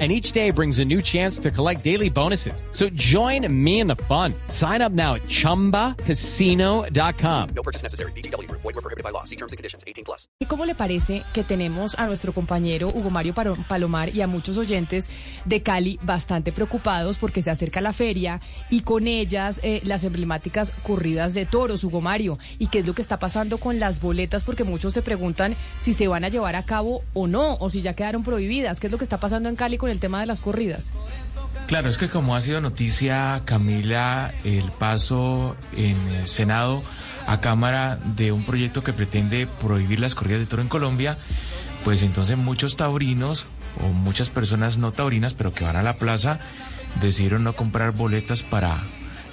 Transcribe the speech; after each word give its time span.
and 0.00 0.10
each 0.10 0.32
day 0.32 0.50
brings 0.50 0.80
a 0.80 0.84
new 0.84 1.00
chance 1.00 1.38
to 1.38 1.52
collect 1.52 1.84
daily 1.84 2.10
bonuses. 2.10 2.64
So 2.72 2.88
join 2.94 3.46
me 3.48 3.78
in 3.78 3.86
the 3.86 3.94
fun. 4.08 4.34
Sign 4.48 4.82
up 4.82 4.90
now 4.90 5.14
at 5.14 5.22
ChumbaCasino.com. 5.28 7.48
No 7.54 7.62
purchase 7.62 7.84
necessary. 7.84 8.10
BGW. 8.12 8.50
Void 8.50 8.64
were 8.64 8.72
prohibited 8.72 9.04
by 9.04 9.10
law. 9.10 9.22
See 9.22 9.36
terms 9.36 9.52
and 9.52 9.56
conditions. 9.56 9.84
18 9.86 10.04
plus. 10.04 10.26
¿Y 10.40 10.46
cómo 10.46 10.66
le 10.66 10.74
parece 10.74 11.22
que 11.32 11.44
tenemos 11.44 11.94
a 11.96 12.06
nuestro 12.06 12.32
compañero 12.32 12.88
Hugo 12.88 13.10
Mario 13.10 13.34
Palomar 13.68 14.14
y 14.14 14.20
a 14.20 14.26
muchos 14.26 14.58
oyentes 14.58 15.08
de 15.44 15.62
Cali 15.62 16.00
bastante 16.02 16.50
preocupados 16.50 17.18
porque 17.18 17.42
se 17.42 17.50
acerca 17.50 17.80
la 17.80 17.92
feria 17.92 18.40
y 18.70 18.80
con 18.80 19.06
ellas 19.06 19.60
eh, 19.62 19.80
las 19.84 20.02
emblemáticas 20.02 20.72
corridas 20.82 21.34
de 21.34 21.46
toros, 21.46 21.84
Hugo 21.84 22.00
Mario? 22.00 22.38
¿Y 22.58 22.66
qué 22.66 22.80
es 22.80 22.86
lo 22.86 22.94
que 22.94 23.02
está 23.02 23.18
pasando 23.18 23.58
con 23.58 23.78
las 23.78 24.00
boletas? 24.00 24.42
Porque 24.42 24.64
muchos 24.64 24.94
se 24.94 25.02
preguntan 25.02 25.54
si 25.80 25.92
se 25.92 26.08
van 26.08 26.24
a 26.24 26.28
llevar 26.28 26.56
a 26.56 26.64
cabo 26.64 27.04
o 27.12 27.26
no, 27.26 27.56
o 27.56 27.70
si 27.70 27.80
ya 27.80 27.94
quedaron 27.94 28.24
prohibidas. 28.24 28.80
¿Qué 28.80 28.88
es 28.88 28.90
lo 28.90 28.98
que 28.98 29.04
está 29.04 29.18
pasando 29.18 29.48
en 29.48 29.56
Cali 29.56 29.78
con 29.84 29.90
el 29.90 30.00
tema 30.00 30.20
de 30.20 30.26
las 30.26 30.40
corridas? 30.40 30.92
Claro, 31.66 31.90
es 31.90 31.98
que 31.98 32.08
como 32.08 32.34
ha 32.34 32.40
sido 32.40 32.62
noticia, 32.62 33.42
Camila, 33.44 34.32
el 34.42 34.70
paso 34.70 35.56
en 35.76 35.98
el 36.08 36.26
Senado 36.26 36.82
a 37.26 37.40
Cámara 37.40 37.98
de 38.16 38.32
un 38.32 38.44
proyecto 38.44 38.82
que 38.82 38.94
pretende 38.94 39.46
prohibir 39.60 40.00
las 40.00 40.14
corridas 40.14 40.40
de 40.40 40.46
toro 40.46 40.62
en 40.62 40.68
Colombia, 40.68 41.18
pues 41.84 42.02
entonces 42.02 42.38
muchos 42.38 42.76
taurinos 42.76 43.44
o 43.82 43.88
muchas 43.88 44.30
personas 44.30 44.78
no 44.78 44.92
taurinas, 44.92 45.34
pero 45.34 45.52
que 45.52 45.64
van 45.64 45.76
a 45.76 45.82
la 45.82 45.96
plaza, 45.96 46.40
decidieron 47.02 47.44
no 47.44 47.54
comprar 47.54 47.92
boletas 47.92 48.42
para 48.42 48.82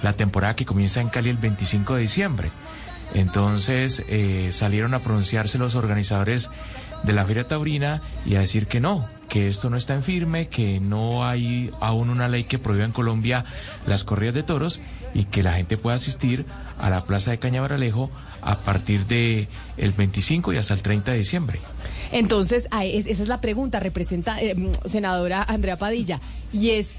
la 0.02 0.12
temporada 0.12 0.54
que 0.54 0.66
comienza 0.66 1.00
en 1.00 1.08
Cali 1.08 1.30
el 1.30 1.38
25 1.38 1.94
de 1.94 2.02
diciembre. 2.02 2.50
Entonces 3.14 4.04
eh, 4.06 4.50
salieron 4.52 4.92
a 4.92 4.98
pronunciarse 4.98 5.56
los 5.56 5.76
organizadores 5.76 6.50
de 7.04 7.12
la 7.14 7.24
Feria 7.24 7.48
Taurina 7.48 8.02
y 8.26 8.36
a 8.36 8.40
decir 8.40 8.66
que 8.66 8.80
no, 8.80 9.08
que 9.32 9.48
esto 9.48 9.70
no 9.70 9.78
está 9.78 9.94
en 9.94 10.02
firme, 10.02 10.48
que 10.48 10.78
no 10.78 11.24
hay 11.24 11.70
aún 11.80 12.10
una 12.10 12.28
ley 12.28 12.44
que 12.44 12.58
prohíba 12.58 12.84
en 12.84 12.92
Colombia 12.92 13.46
las 13.86 14.04
corridas 14.04 14.34
de 14.34 14.42
toros 14.42 14.78
y 15.14 15.24
que 15.24 15.42
la 15.42 15.54
gente 15.54 15.78
pueda 15.78 15.96
asistir 15.96 16.44
a 16.78 16.90
la 16.90 17.02
Plaza 17.04 17.30
de 17.30 17.38
Cañabaralejo 17.38 18.10
a 18.42 18.58
partir 18.58 19.06
de 19.06 19.48
el 19.78 19.92
25 19.92 20.52
y 20.52 20.58
hasta 20.58 20.74
el 20.74 20.82
30 20.82 21.12
de 21.12 21.18
diciembre. 21.18 21.60
Entonces, 22.10 22.68
a- 22.70 22.84
es- 22.84 23.06
esa 23.06 23.22
es 23.22 23.28
la 23.30 23.40
pregunta, 23.40 23.80
representa, 23.80 24.38
eh, 24.42 24.54
senadora 24.84 25.42
Andrea 25.42 25.78
Padilla, 25.78 26.20
y 26.52 26.70
es, 26.72 26.96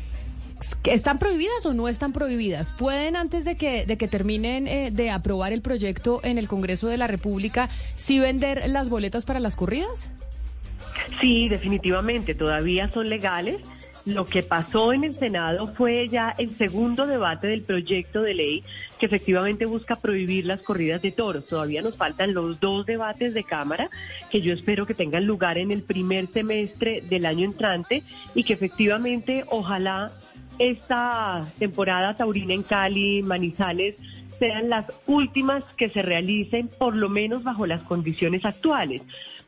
¿están 0.85 1.19
prohibidas 1.19 1.67
o 1.67 1.75
no 1.75 1.87
están 1.87 2.13
prohibidas? 2.13 2.71
¿Pueden, 2.71 3.15
antes 3.15 3.45
de 3.45 3.57
que, 3.57 3.85
de 3.85 3.95
que 3.97 4.07
terminen 4.07 4.67
eh, 4.67 4.89
de 4.91 5.11
aprobar 5.11 5.53
el 5.53 5.61
proyecto 5.61 6.19
en 6.23 6.39
el 6.39 6.47
Congreso 6.47 6.87
de 6.87 6.97
la 6.97 7.05
República, 7.05 7.69
sí 7.95 8.17
vender 8.17 8.63
las 8.71 8.89
boletas 8.89 9.23
para 9.23 9.39
las 9.39 9.55
corridas? 9.55 10.09
Sí, 11.19 11.49
definitivamente, 11.49 12.35
todavía 12.35 12.87
son 12.89 13.09
legales. 13.09 13.61
Lo 14.05 14.25
que 14.25 14.43
pasó 14.43 14.91
en 14.91 15.05
el 15.05 15.15
Senado 15.15 15.73
fue 15.75 16.09
ya 16.09 16.35
el 16.37 16.57
segundo 16.57 17.05
debate 17.07 17.47
del 17.47 17.61
proyecto 17.61 18.21
de 18.21 18.33
ley 18.33 18.63
que 18.99 19.05
efectivamente 19.05 19.65
busca 19.65 19.95
prohibir 19.95 20.45
las 20.45 20.61
corridas 20.61 21.01
de 21.01 21.11
toros. 21.11 21.47
Todavía 21.47 21.81
nos 21.81 21.95
faltan 21.95 22.33
los 22.33 22.59
dos 22.59 22.85
debates 22.85 23.33
de 23.33 23.45
Cámara 23.45 23.89
que 24.29 24.41
yo 24.41 24.53
espero 24.53 24.85
que 24.85 24.93
tengan 24.93 25.25
lugar 25.25 25.57
en 25.57 25.71
el 25.71 25.83
primer 25.83 26.27
semestre 26.33 27.01
del 27.09 27.25
año 27.25 27.45
entrante 27.45 28.03
y 28.35 28.43
que 28.43 28.53
efectivamente 28.53 29.45
ojalá 29.49 30.11
esta 30.59 31.47
temporada 31.57 32.13
taurina 32.13 32.53
en 32.53 32.63
Cali, 32.63 33.23
Manizales, 33.23 33.95
sean 34.37 34.69
las 34.69 34.85
últimas 35.07 35.63
que 35.77 35.89
se 35.89 36.01
realicen, 36.01 36.67
por 36.67 36.95
lo 36.95 37.07
menos 37.07 37.43
bajo 37.43 37.65
las 37.65 37.81
condiciones 37.83 38.43
actuales, 38.43 39.01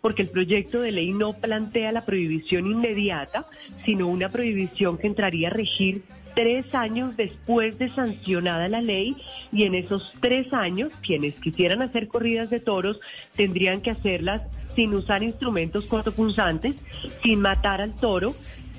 porque 0.05 0.21
el 0.21 0.29
proyecto 0.29 0.81
de 0.81 0.91
ley 0.91 1.13
no 1.13 1.33
plantea 1.33 1.91
la 1.91 2.05
prohibición 2.05 2.67
inmediata, 2.67 3.47
sino 3.85 4.05
una 4.05 4.29
prohibición 4.29 4.99
que 4.99 5.07
entraría 5.07 5.47
a 5.47 5.51
regir 5.51 6.03
tres 6.35 6.75
años 6.75 7.17
después 7.17 7.79
de 7.79 7.89
sancionada 7.89 8.69
la 8.69 8.81
ley 8.81 9.17
y 9.51 9.63
en 9.63 9.73
esos 9.73 10.13
tres 10.19 10.53
años 10.53 10.93
quienes 11.01 11.33
quisieran 11.39 11.81
hacer 11.81 12.07
corridas 12.07 12.51
de 12.51 12.59
toros 12.59 12.99
tendrían 13.35 13.81
que 13.81 13.89
hacerlas 13.89 14.43
sin 14.75 14.93
usar 14.93 15.23
instrumentos 15.23 15.85
cortopunzantes, 15.85 16.75
sin 17.23 17.39
matar 17.39 17.81
al 17.81 17.95
toro, 17.95 18.35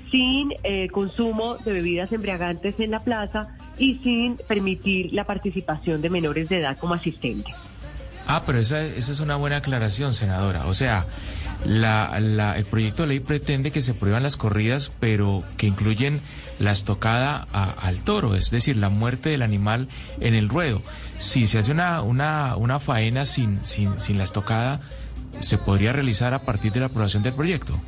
sin 0.09 0.53
eh, 0.63 0.87
consumo 0.87 1.57
de 1.57 1.73
bebidas 1.73 2.13
embriagantes 2.13 2.79
en 2.79 2.91
la 2.91 3.01
plaza 3.01 3.53
y 3.77 3.95
sin 3.95 4.37
permitir 4.47 5.11
la 5.11 5.25
participación 5.25 5.99
de 5.99 6.09
menores 6.09 6.47
de 6.47 6.59
edad 6.59 6.77
como 6.77 6.93
asistentes. 6.93 7.53
Ah, 8.27 8.43
pero 8.45 8.59
esa, 8.59 8.81
esa 8.83 9.11
es 9.11 9.19
una 9.21 9.35
buena 9.37 9.57
aclaración, 9.57 10.13
senadora. 10.13 10.65
O 10.67 10.73
sea, 10.73 11.05
la, 11.65 12.19
la- 12.19 12.57
el 12.57 12.65
proyecto 12.65 13.03
de 13.03 13.07
ley 13.09 13.19
pretende 13.21 13.71
que 13.71 13.81
se 13.81 13.93
prohíban 13.93 14.23
las 14.23 14.35
corridas, 14.35 14.91
pero 14.99 15.43
que 15.57 15.65
incluyen 15.67 16.19
la 16.59 16.71
estocada 16.71 17.47
a- 17.53 17.71
al 17.71 18.03
toro, 18.03 18.35
es 18.35 18.51
decir, 18.51 18.75
la 18.77 18.89
muerte 18.89 19.29
del 19.29 19.41
animal 19.43 19.87
en 20.19 20.33
el 20.35 20.49
ruedo. 20.49 20.81
Si 21.19 21.47
se 21.47 21.59
hace 21.59 21.71
una, 21.71 22.01
una, 22.01 22.55
una 22.57 22.79
faena 22.79 23.25
sin, 23.25 23.59
sin, 23.65 23.97
sin 23.99 24.17
la 24.17 24.25
estocada, 24.25 24.81
se 25.39 25.57
podría 25.57 25.93
realizar 25.93 26.33
a 26.33 26.39
partir 26.39 26.73
de 26.73 26.81
la 26.81 26.87
aprobación 26.87 27.23
del 27.23 27.33
proyecto. 27.33 27.79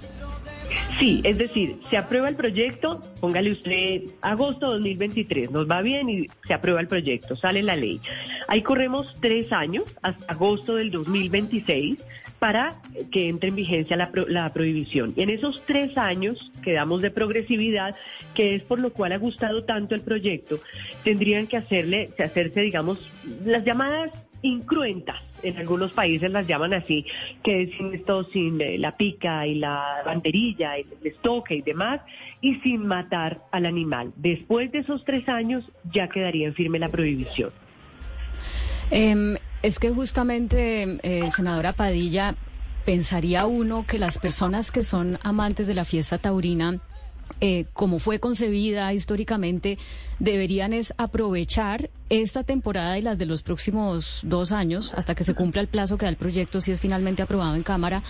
Sí, 1.00 1.22
es 1.24 1.38
decir, 1.38 1.78
se 1.90 1.96
aprueba 1.96 2.28
el 2.28 2.36
proyecto, 2.36 3.00
póngale 3.22 3.54
usted 3.54 4.02
agosto 4.22 4.72
2023, 4.72 5.50
nos 5.50 5.66
va 5.70 5.82
bien 5.82 6.10
y 6.10 6.28
se 6.46 6.54
aprueba 6.54 6.82
el 6.82 6.88
proyecto, 6.88 7.38
sale 7.38 7.64
la 7.64 7.78
ley. 7.78 8.02
Ahí 8.50 8.62
corremos 8.62 9.16
tres 9.22 9.52
años, 9.54 9.86
hasta 10.02 10.26
agosto 10.34 10.76
del 10.76 10.92
2026, 10.92 12.04
para 12.40 12.82
que 13.12 13.30
entre 13.30 13.48
en 13.50 13.56
vigencia 13.56 13.96
la, 13.96 14.12
pro- 14.12 14.28
la 14.28 14.52
prohibición. 14.52 15.14
Y 15.16 15.22
en 15.22 15.30
esos 15.30 15.62
tres 15.66 15.98
años 15.98 16.52
que 16.64 16.74
damos 16.74 17.02
de 17.02 17.12
progresividad, 17.12 17.96
que 18.34 18.56
es 18.56 18.64
por 18.64 18.80
lo 18.80 18.92
cual 18.92 19.14
ha 19.14 19.18
gustado 19.18 19.64
tanto 19.64 19.96
el 19.96 20.02
proyecto, 20.02 20.60
tendrían 21.06 21.48
que 21.48 21.56
hacerle, 21.56 22.10
hacerse, 22.20 22.60
digamos, 22.60 23.00
las 23.46 23.64
llamadas 23.64 24.12
incruentas, 24.42 25.22
en 25.44 25.58
algunos 25.58 25.92
países 25.92 26.32
las 26.32 26.48
llaman 26.48 26.74
así, 26.74 27.06
que 27.44 27.64
es 27.64 27.78
sin 27.78 27.94
esto, 27.94 28.24
sin 28.26 28.60
eh, 28.62 28.78
la 28.78 28.96
pica 28.96 29.46
y 29.46 29.56
la 29.56 30.02
banderilla, 30.06 30.78
el 30.78 30.88
estoque 31.04 31.56
y 31.56 31.62
demás, 31.62 32.02
y 32.42 32.56
sin 32.56 32.86
matar 32.86 33.42
al 33.52 33.66
animal. 33.66 34.12
Después 34.16 34.72
de 34.72 34.80
esos 34.80 35.04
tres 35.06 35.28
años 35.28 35.64
ya 35.94 36.08
quedaría 36.08 36.48
en 36.48 36.54
firme 36.54 36.80
la 36.80 36.90
prohibición. 36.90 37.52
Em, 38.92 39.36
es 39.62 39.78
que 39.80 39.92
justamente, 39.92 41.00
eh, 41.04 41.30
senadora 41.32 41.74
Padilla, 41.74 42.36
pensaría 42.86 43.46
uno 43.46 43.86
que 43.86 44.00
las 44.00 44.18
personas 44.18 44.72
que 44.72 44.84
son 44.84 45.20
amantes 45.22 45.68
de 45.68 45.76
la 45.76 45.86
fiesta 45.86 46.18
taurina, 46.18 46.80
eh, 47.42 47.66
como 47.74 48.00
fue 48.00 48.20
concebida 48.20 48.92
históricamente, 48.94 49.78
deberían 50.20 50.74
es 50.74 50.94
aprovechar 50.98 51.90
esta 52.10 52.44
temporada 52.44 52.98
y 52.98 53.02
las 53.02 53.18
de 53.18 53.26
los 53.26 53.44
próximos 53.44 54.22
dos 54.24 54.52
años, 54.52 54.94
hasta 54.96 55.16
que 55.16 55.24
se 55.24 55.34
cumpla 55.34 55.62
el 55.62 55.68
plazo 55.68 55.98
que 55.98 56.06
da 56.06 56.10
el 56.10 56.18
proyecto, 56.18 56.62
si 56.62 56.72
es 56.72 56.80
finalmente 56.80 57.22
aprobado 57.22 57.56
en 57.56 57.64
Cámara, 57.64 58.04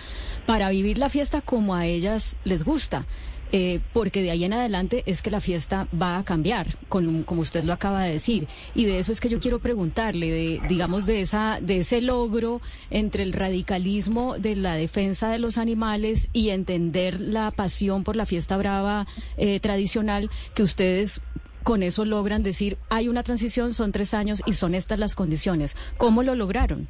para 0.46 0.70
vivir 0.70 0.98
la 0.98 1.08
fiesta 1.08 1.40
como 1.40 1.74
a 1.74 1.86
ellas 1.86 2.36
les 2.44 2.64
gusta. 2.64 3.06
Eh, 3.52 3.80
porque 3.92 4.22
de 4.22 4.30
ahí 4.30 4.44
en 4.44 4.52
adelante 4.52 5.02
es 5.06 5.22
que 5.22 5.30
la 5.30 5.40
fiesta 5.40 5.88
va 6.00 6.18
a 6.18 6.24
cambiar, 6.24 6.66
con, 6.88 7.24
como 7.24 7.40
usted 7.40 7.64
lo 7.64 7.72
acaba 7.72 8.04
de 8.04 8.12
decir. 8.12 8.46
Y 8.74 8.84
de 8.84 8.98
eso 8.98 9.12
es 9.12 9.20
que 9.20 9.28
yo 9.28 9.40
quiero 9.40 9.58
preguntarle, 9.58 10.30
de, 10.30 10.60
digamos, 10.68 11.06
de, 11.06 11.20
esa, 11.20 11.58
de 11.60 11.78
ese 11.78 12.00
logro 12.00 12.60
entre 12.90 13.22
el 13.22 13.32
radicalismo 13.32 14.38
de 14.38 14.56
la 14.56 14.74
defensa 14.74 15.30
de 15.30 15.38
los 15.38 15.58
animales 15.58 16.28
y 16.32 16.50
entender 16.50 17.20
la 17.20 17.50
pasión 17.50 18.04
por 18.04 18.16
la 18.16 18.26
fiesta 18.26 18.56
brava 18.56 19.06
eh, 19.36 19.58
tradicional, 19.60 20.30
que 20.54 20.62
ustedes 20.62 21.20
con 21.62 21.82
eso 21.82 22.04
logran 22.04 22.42
decir, 22.42 22.78
hay 22.88 23.08
una 23.08 23.22
transición, 23.22 23.74
son 23.74 23.92
tres 23.92 24.14
años 24.14 24.42
y 24.46 24.54
son 24.54 24.74
estas 24.74 24.98
las 24.98 25.14
condiciones. 25.14 25.76
¿Cómo 25.98 26.22
lo 26.22 26.34
lograron? 26.34 26.88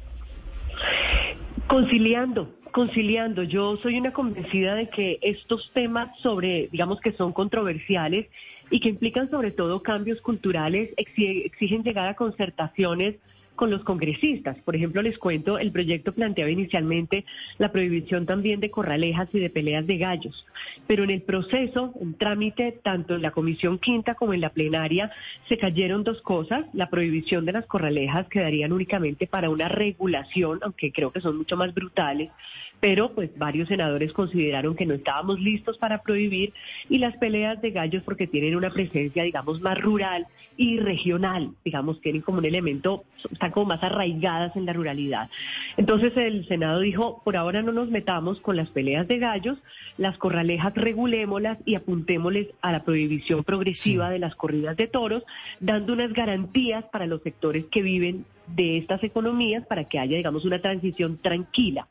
Conciliando, 1.67 2.49
conciliando. 2.71 3.43
Yo 3.43 3.77
soy 3.77 3.97
una 3.97 4.13
convencida 4.13 4.75
de 4.75 4.89
que 4.89 5.19
estos 5.21 5.71
temas 5.73 6.17
sobre, 6.19 6.69
digamos 6.71 6.99
que 7.01 7.11
son 7.13 7.33
controversiales 7.33 8.27
y 8.69 8.79
que 8.79 8.89
implican 8.89 9.29
sobre 9.29 9.51
todo 9.51 9.83
cambios 9.83 10.21
culturales, 10.21 10.89
exi- 10.95 11.45
exigen 11.45 11.83
llegar 11.83 12.07
a 12.07 12.15
concertaciones 12.15 13.15
con 13.61 13.69
los 13.69 13.83
congresistas. 13.83 14.57
Por 14.65 14.75
ejemplo, 14.75 15.03
les 15.03 15.19
cuento, 15.19 15.59
el 15.59 15.71
proyecto 15.71 16.13
planteaba 16.13 16.49
inicialmente 16.49 17.25
la 17.59 17.71
prohibición 17.71 18.25
también 18.25 18.59
de 18.59 18.71
corralejas 18.71 19.29
y 19.33 19.39
de 19.39 19.51
peleas 19.51 19.85
de 19.85 19.99
gallos, 19.99 20.47
pero 20.87 21.03
en 21.03 21.11
el 21.11 21.21
proceso, 21.21 21.93
en 22.01 22.15
trámite, 22.15 22.79
tanto 22.81 23.13
en 23.13 23.21
la 23.21 23.29
Comisión 23.29 23.77
Quinta 23.77 24.15
como 24.15 24.33
en 24.33 24.41
la 24.41 24.49
plenaria, 24.49 25.11
se 25.47 25.59
cayeron 25.59 26.03
dos 26.03 26.23
cosas. 26.23 26.65
La 26.73 26.89
prohibición 26.89 27.45
de 27.45 27.51
las 27.51 27.67
corralejas 27.67 28.27
quedarían 28.29 28.71
únicamente 28.71 29.27
para 29.27 29.51
una 29.51 29.67
regulación, 29.67 30.57
aunque 30.63 30.91
creo 30.91 31.11
que 31.11 31.21
son 31.21 31.37
mucho 31.37 31.55
más 31.55 31.71
brutales, 31.71 32.31
pero 32.81 33.13
pues 33.13 33.29
varios 33.37 33.69
senadores 33.69 34.11
consideraron 34.11 34.75
que 34.75 34.87
no 34.87 34.95
estábamos 34.95 35.39
listos 35.39 35.77
para 35.77 36.01
prohibir 36.01 36.51
y 36.89 36.97
las 36.97 37.15
peleas 37.17 37.61
de 37.61 37.69
gallos 37.69 38.03
porque 38.03 38.27
tienen 38.27 38.55
una 38.55 38.71
presencia, 38.71 39.23
digamos, 39.23 39.61
más 39.61 39.79
rural 39.79 40.25
y 40.57 40.79
regional, 40.79 41.51
digamos, 41.63 42.01
tienen 42.01 42.23
como 42.23 42.39
un 42.39 42.45
elemento, 42.45 43.03
están 43.31 43.51
como 43.51 43.67
más 43.67 43.83
arraigadas 43.83 44.55
en 44.55 44.65
la 44.65 44.73
ruralidad. 44.73 45.29
Entonces 45.77 46.11
el 46.17 46.47
Senado 46.47 46.79
dijo, 46.79 47.21
por 47.23 47.37
ahora 47.37 47.61
no 47.61 47.71
nos 47.71 47.89
metamos 47.89 48.41
con 48.41 48.57
las 48.57 48.69
peleas 48.69 49.07
de 49.07 49.19
gallos, 49.19 49.59
las 49.97 50.17
corralejas 50.17 50.73
regulémoslas 50.73 51.59
y 51.65 51.75
apuntémosles 51.75 52.47
a 52.61 52.71
la 52.71 52.83
prohibición 52.83 53.43
progresiva 53.43 54.09
de 54.09 54.19
las 54.19 54.35
corridas 54.35 54.75
de 54.75 54.87
toros, 54.87 55.23
dando 55.59 55.93
unas 55.93 56.13
garantías 56.13 56.83
para 56.85 57.05
los 57.05 57.21
sectores 57.21 57.65
que 57.65 57.83
viven 57.83 58.25
de 58.47 58.79
estas 58.79 59.03
economías 59.03 59.65
para 59.67 59.83
que 59.83 59.99
haya, 59.99 60.17
digamos, 60.17 60.45
una 60.45 60.59
transición 60.59 61.17
tranquila. 61.17 61.87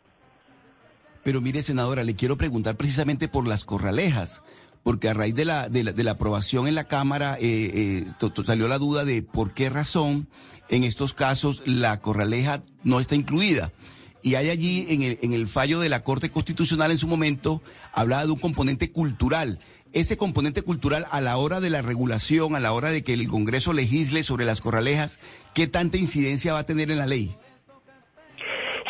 Pero 1.22 1.40
mire, 1.40 1.62
senadora, 1.62 2.04
le 2.04 2.16
quiero 2.16 2.38
preguntar 2.38 2.76
precisamente 2.76 3.28
por 3.28 3.46
las 3.46 3.64
corralejas, 3.64 4.42
porque 4.82 5.08
a 5.08 5.14
raíz 5.14 5.34
de 5.34 5.44
la, 5.44 5.68
de 5.68 5.84
la, 5.84 5.92
de 5.92 6.04
la 6.04 6.12
aprobación 6.12 6.66
en 6.66 6.74
la 6.74 6.84
Cámara 6.84 7.36
eh, 7.40 8.06
eh, 8.18 8.30
salió 8.44 8.68
la 8.68 8.78
duda 8.78 9.04
de 9.04 9.22
por 9.22 9.52
qué 9.52 9.68
razón 9.68 10.28
en 10.70 10.84
estos 10.84 11.12
casos 11.12 11.62
la 11.66 12.00
corraleja 12.00 12.62
no 12.84 13.00
está 13.00 13.14
incluida. 13.14 13.72
Y 14.22 14.34
hay 14.34 14.50
allí 14.50 14.86
en 14.88 15.02
el, 15.02 15.18
en 15.22 15.32
el 15.32 15.46
fallo 15.46 15.80
de 15.80 15.88
la 15.88 16.04
Corte 16.04 16.30
Constitucional 16.30 16.90
en 16.90 16.98
su 16.98 17.08
momento, 17.08 17.62
hablaba 17.92 18.24
de 18.24 18.32
un 18.32 18.38
componente 18.38 18.92
cultural. 18.92 19.60
Ese 19.92 20.16
componente 20.16 20.62
cultural 20.62 21.06
a 21.10 21.20
la 21.20 21.36
hora 21.36 21.60
de 21.60 21.70
la 21.70 21.82
regulación, 21.82 22.54
a 22.54 22.60
la 22.60 22.72
hora 22.72 22.90
de 22.90 23.02
que 23.02 23.14
el 23.14 23.28
Congreso 23.28 23.72
legisle 23.72 24.22
sobre 24.22 24.44
las 24.44 24.60
corralejas, 24.60 25.20
¿qué 25.54 25.66
tanta 25.66 25.96
incidencia 25.96 26.52
va 26.52 26.60
a 26.60 26.66
tener 26.66 26.90
en 26.90 26.98
la 26.98 27.06
ley? 27.06 27.34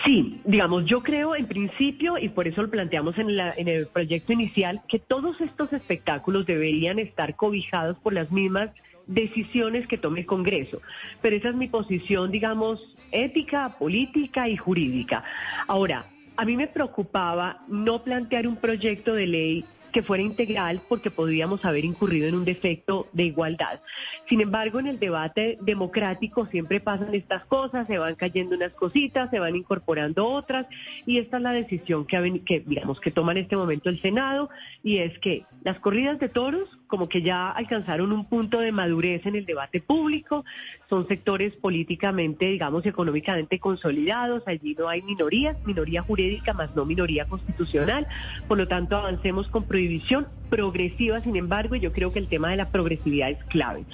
Sí, 0.04 0.40
digamos, 0.44 0.86
yo 0.86 1.02
creo 1.02 1.36
en 1.36 1.46
principio, 1.46 2.16
y 2.16 2.30
por 2.30 2.48
eso 2.48 2.62
lo 2.62 2.70
planteamos 2.70 3.18
en, 3.18 3.36
la, 3.36 3.52
en 3.56 3.68
el 3.68 3.86
proyecto 3.86 4.32
inicial, 4.32 4.80
que 4.88 4.98
todos 4.98 5.40
estos 5.40 5.72
espectáculos 5.72 6.46
deberían 6.46 6.98
estar 6.98 7.36
cobijados 7.36 7.98
por 7.98 8.14
las 8.14 8.30
mismas 8.30 8.70
decisiones 9.06 9.86
que 9.86 9.98
tome 9.98 10.20
el 10.20 10.26
Congreso. 10.26 10.80
Pero 11.20 11.36
esa 11.36 11.50
es 11.50 11.54
mi 11.54 11.68
posición, 11.68 12.30
digamos, 12.30 12.96
ética, 13.12 13.76
política 13.78 14.48
y 14.48 14.56
jurídica. 14.56 15.22
Ahora, 15.66 16.06
a 16.36 16.44
mí 16.44 16.56
me 16.56 16.68
preocupaba 16.68 17.64
no 17.68 18.02
plantear 18.02 18.46
un 18.46 18.56
proyecto 18.56 19.14
de 19.14 19.26
ley 19.26 19.64
que 19.90 20.02
fuera 20.02 20.22
integral 20.22 20.80
porque 20.88 21.10
podríamos 21.10 21.64
haber 21.64 21.84
incurrido 21.84 22.28
en 22.28 22.34
un 22.34 22.44
defecto 22.44 23.08
de 23.12 23.24
igualdad. 23.24 23.80
Sin 24.28 24.40
embargo, 24.40 24.80
en 24.80 24.86
el 24.86 24.98
debate 24.98 25.58
democrático 25.60 26.46
siempre 26.46 26.80
pasan 26.80 27.14
estas 27.14 27.44
cosas, 27.44 27.86
se 27.86 27.98
van 27.98 28.14
cayendo 28.14 28.56
unas 28.56 28.72
cositas, 28.72 29.30
se 29.30 29.38
van 29.38 29.56
incorporando 29.56 30.26
otras 30.26 30.66
y 31.06 31.18
esta 31.18 31.36
es 31.36 31.42
la 31.42 31.52
decisión 31.52 32.06
que, 32.06 32.62
digamos 32.66 33.00
que 33.00 33.10
toma 33.10 33.32
en 33.32 33.38
este 33.38 33.56
momento 33.56 33.90
el 33.90 34.00
Senado 34.00 34.50
y 34.82 34.98
es 34.98 35.18
que 35.18 35.44
las 35.62 35.78
corridas 35.80 36.18
de 36.18 36.28
toros 36.28 36.68
como 36.90 37.08
que 37.08 37.22
ya 37.22 37.50
alcanzaron 37.50 38.12
un 38.12 38.26
punto 38.26 38.58
de 38.58 38.72
madurez 38.72 39.24
en 39.24 39.36
el 39.36 39.46
debate 39.46 39.80
público, 39.80 40.44
son 40.88 41.06
sectores 41.06 41.54
políticamente, 41.54 42.46
digamos, 42.46 42.84
económicamente 42.84 43.60
consolidados, 43.60 44.42
allí 44.46 44.74
no 44.76 44.88
hay 44.88 45.00
minorías, 45.02 45.56
minoría 45.64 46.02
jurídica 46.02 46.52
más 46.52 46.74
no 46.74 46.84
minoría 46.84 47.24
constitucional, 47.26 48.08
por 48.48 48.58
lo 48.58 48.66
tanto 48.66 48.96
avancemos 48.96 49.48
con 49.48 49.64
prohibición 49.64 50.26
progresiva, 50.50 51.20
sin 51.20 51.36
embargo, 51.36 51.76
yo 51.76 51.92
creo 51.92 52.12
que 52.12 52.18
el 52.18 52.26
tema 52.26 52.50
de 52.50 52.56
la 52.56 52.70
progresividad 52.70 53.30
es 53.30 53.42
clave. 53.44 53.84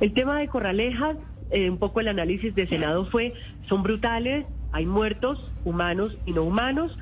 El 0.00 0.12
tema 0.12 0.38
de 0.38 0.48
Corralejas, 0.48 1.16
eh, 1.50 1.70
un 1.70 1.78
poco 1.78 2.00
el 2.00 2.08
análisis 2.08 2.54
de 2.54 2.66
Senado 2.66 3.06
fue, 3.06 3.32
son 3.66 3.82
brutales, 3.82 4.44
hay 4.72 4.84
muertos 4.84 5.50
humanos 5.64 6.18
y 6.26 6.32
no 6.32 6.42
humanos, 6.42 6.98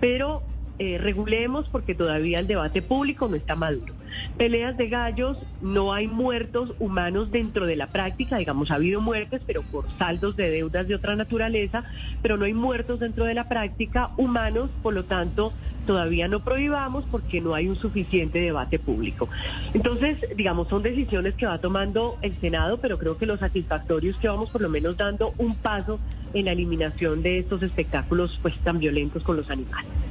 pero 0.00 0.42
eh, 0.84 0.98
regulemos 0.98 1.68
porque 1.68 1.94
todavía 1.94 2.40
el 2.40 2.48
debate 2.48 2.82
público 2.82 3.28
no 3.28 3.36
está 3.36 3.54
maduro. 3.54 3.94
Peleas 4.36 4.76
de 4.76 4.88
gallos, 4.88 5.38
no 5.60 5.92
hay 5.92 6.08
muertos 6.08 6.74
humanos 6.80 7.30
dentro 7.30 7.66
de 7.66 7.76
la 7.76 7.86
práctica, 7.86 8.38
digamos, 8.38 8.72
ha 8.72 8.74
habido 8.74 9.00
muertes, 9.00 9.42
pero 9.46 9.62
por 9.62 9.84
saldos 9.96 10.34
de 10.34 10.50
deudas 10.50 10.88
de 10.88 10.96
otra 10.96 11.14
naturaleza, 11.14 11.84
pero 12.20 12.36
no 12.36 12.46
hay 12.46 12.52
muertos 12.52 12.98
dentro 12.98 13.26
de 13.26 13.34
la 13.34 13.48
práctica 13.48 14.10
humanos, 14.16 14.70
por 14.82 14.92
lo 14.92 15.04
tanto, 15.04 15.52
todavía 15.86 16.26
no 16.26 16.40
prohibamos 16.40 17.04
porque 17.04 17.40
no 17.40 17.54
hay 17.54 17.68
un 17.68 17.76
suficiente 17.76 18.40
debate 18.40 18.80
público. 18.80 19.28
Entonces, 19.74 20.18
digamos, 20.36 20.66
son 20.66 20.82
decisiones 20.82 21.34
que 21.34 21.46
va 21.46 21.58
tomando 21.58 22.18
el 22.22 22.34
Senado, 22.34 22.78
pero 22.78 22.98
creo 22.98 23.18
que 23.18 23.26
lo 23.26 23.36
satisfactorio 23.36 24.10
es 24.10 24.16
que 24.16 24.26
vamos 24.26 24.50
por 24.50 24.60
lo 24.60 24.68
menos 24.68 24.96
dando 24.96 25.32
un 25.38 25.54
paso 25.54 26.00
en 26.34 26.46
la 26.46 26.52
eliminación 26.52 27.22
de 27.22 27.38
estos 27.38 27.62
espectáculos 27.62 28.40
pues 28.42 28.56
tan 28.64 28.80
violentos 28.80 29.22
con 29.22 29.36
los 29.36 29.48
animales. 29.48 30.01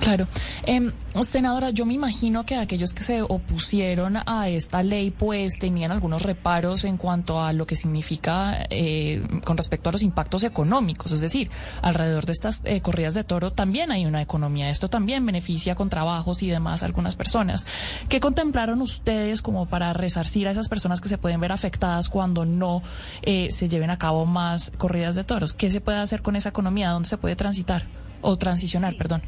Claro. 0.00 0.28
Eh, 0.64 0.92
senadora, 1.22 1.70
yo 1.70 1.86
me 1.86 1.94
imagino 1.94 2.44
que 2.44 2.56
aquellos 2.56 2.92
que 2.92 3.02
se 3.02 3.22
opusieron 3.22 4.18
a 4.26 4.48
esta 4.48 4.82
ley, 4.82 5.10
pues 5.10 5.58
tenían 5.58 5.92
algunos 5.92 6.22
reparos 6.22 6.84
en 6.84 6.96
cuanto 6.96 7.40
a 7.40 7.52
lo 7.52 7.66
que 7.66 7.76
significa 7.76 8.66
eh, 8.70 9.22
con 9.44 9.56
respecto 9.56 9.88
a 9.88 9.92
los 9.92 10.02
impactos 10.02 10.44
económicos. 10.44 11.12
Es 11.12 11.20
decir, 11.20 11.50
alrededor 11.82 12.26
de 12.26 12.32
estas 12.32 12.60
eh, 12.64 12.80
corridas 12.80 13.14
de 13.14 13.24
toro 13.24 13.52
también 13.52 13.90
hay 13.92 14.06
una 14.06 14.20
economía. 14.20 14.70
Esto 14.70 14.88
también 14.88 15.24
beneficia 15.24 15.74
con 15.74 15.88
trabajos 15.88 16.42
y 16.42 16.48
demás 16.48 16.82
a 16.82 16.86
algunas 16.86 17.16
personas. 17.16 17.66
¿Qué 18.08 18.20
contemplaron 18.20 18.82
ustedes 18.82 19.42
como 19.42 19.66
para 19.66 19.92
resarcir 19.92 20.48
a 20.48 20.50
esas 20.50 20.68
personas 20.68 21.00
que 21.00 21.08
se 21.08 21.18
pueden 21.18 21.40
ver 21.40 21.52
afectadas 21.52 22.08
cuando 22.08 22.44
no 22.44 22.82
eh, 23.22 23.48
se 23.50 23.68
lleven 23.68 23.90
a 23.90 23.98
cabo 23.98 24.26
más 24.26 24.72
corridas 24.76 25.14
de 25.14 25.24
toros? 25.24 25.52
¿Qué 25.52 25.70
se 25.70 25.80
puede 25.80 25.98
hacer 25.98 26.22
con 26.22 26.36
esa 26.36 26.50
economía? 26.50 26.90
¿Dónde 26.90 27.08
se 27.08 27.18
puede 27.18 27.36
transitar 27.36 27.84
o 28.20 28.36
transicionar, 28.36 28.96
perdón? 28.96 29.22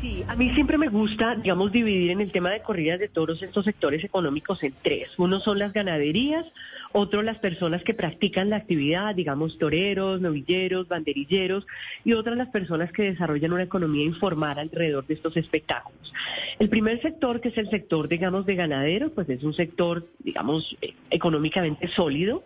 Sí, 0.00 0.24
a 0.28 0.36
mí 0.36 0.50
siempre 0.54 0.78
me 0.78 0.88
gusta, 0.88 1.34
digamos, 1.34 1.72
dividir 1.72 2.12
en 2.12 2.20
el 2.20 2.30
tema 2.30 2.50
de 2.50 2.62
corridas 2.62 3.00
de 3.00 3.08
toros 3.08 3.42
estos 3.42 3.64
sectores 3.64 4.04
económicos 4.04 4.62
en 4.62 4.72
tres. 4.80 5.10
Uno 5.18 5.40
son 5.40 5.58
las 5.58 5.72
ganaderías, 5.72 6.46
otro 6.92 7.22
las 7.22 7.38
personas 7.38 7.82
que 7.82 7.94
practican 7.94 8.50
la 8.50 8.56
actividad, 8.56 9.14
digamos, 9.14 9.58
toreros, 9.58 10.20
novilleros, 10.20 10.88
banderilleros, 10.88 11.66
y 12.04 12.12
otras 12.12 12.36
las 12.36 12.48
personas 12.48 12.92
que 12.92 13.04
desarrollan 13.04 13.52
una 13.52 13.64
economía 13.64 14.04
informal 14.04 14.58
alrededor 14.58 15.06
de 15.06 15.14
estos 15.14 15.36
espectáculos. 15.36 16.12
El 16.58 16.68
primer 16.68 17.00
sector, 17.02 17.40
que 17.40 17.48
es 17.48 17.58
el 17.58 17.70
sector, 17.70 18.08
digamos, 18.08 18.46
de 18.46 18.54
ganaderos, 18.54 19.12
pues 19.12 19.28
es 19.28 19.42
un 19.42 19.54
sector, 19.54 20.06
digamos, 20.20 20.76
eh, 20.80 20.94
económicamente 21.10 21.88
sólido. 21.88 22.44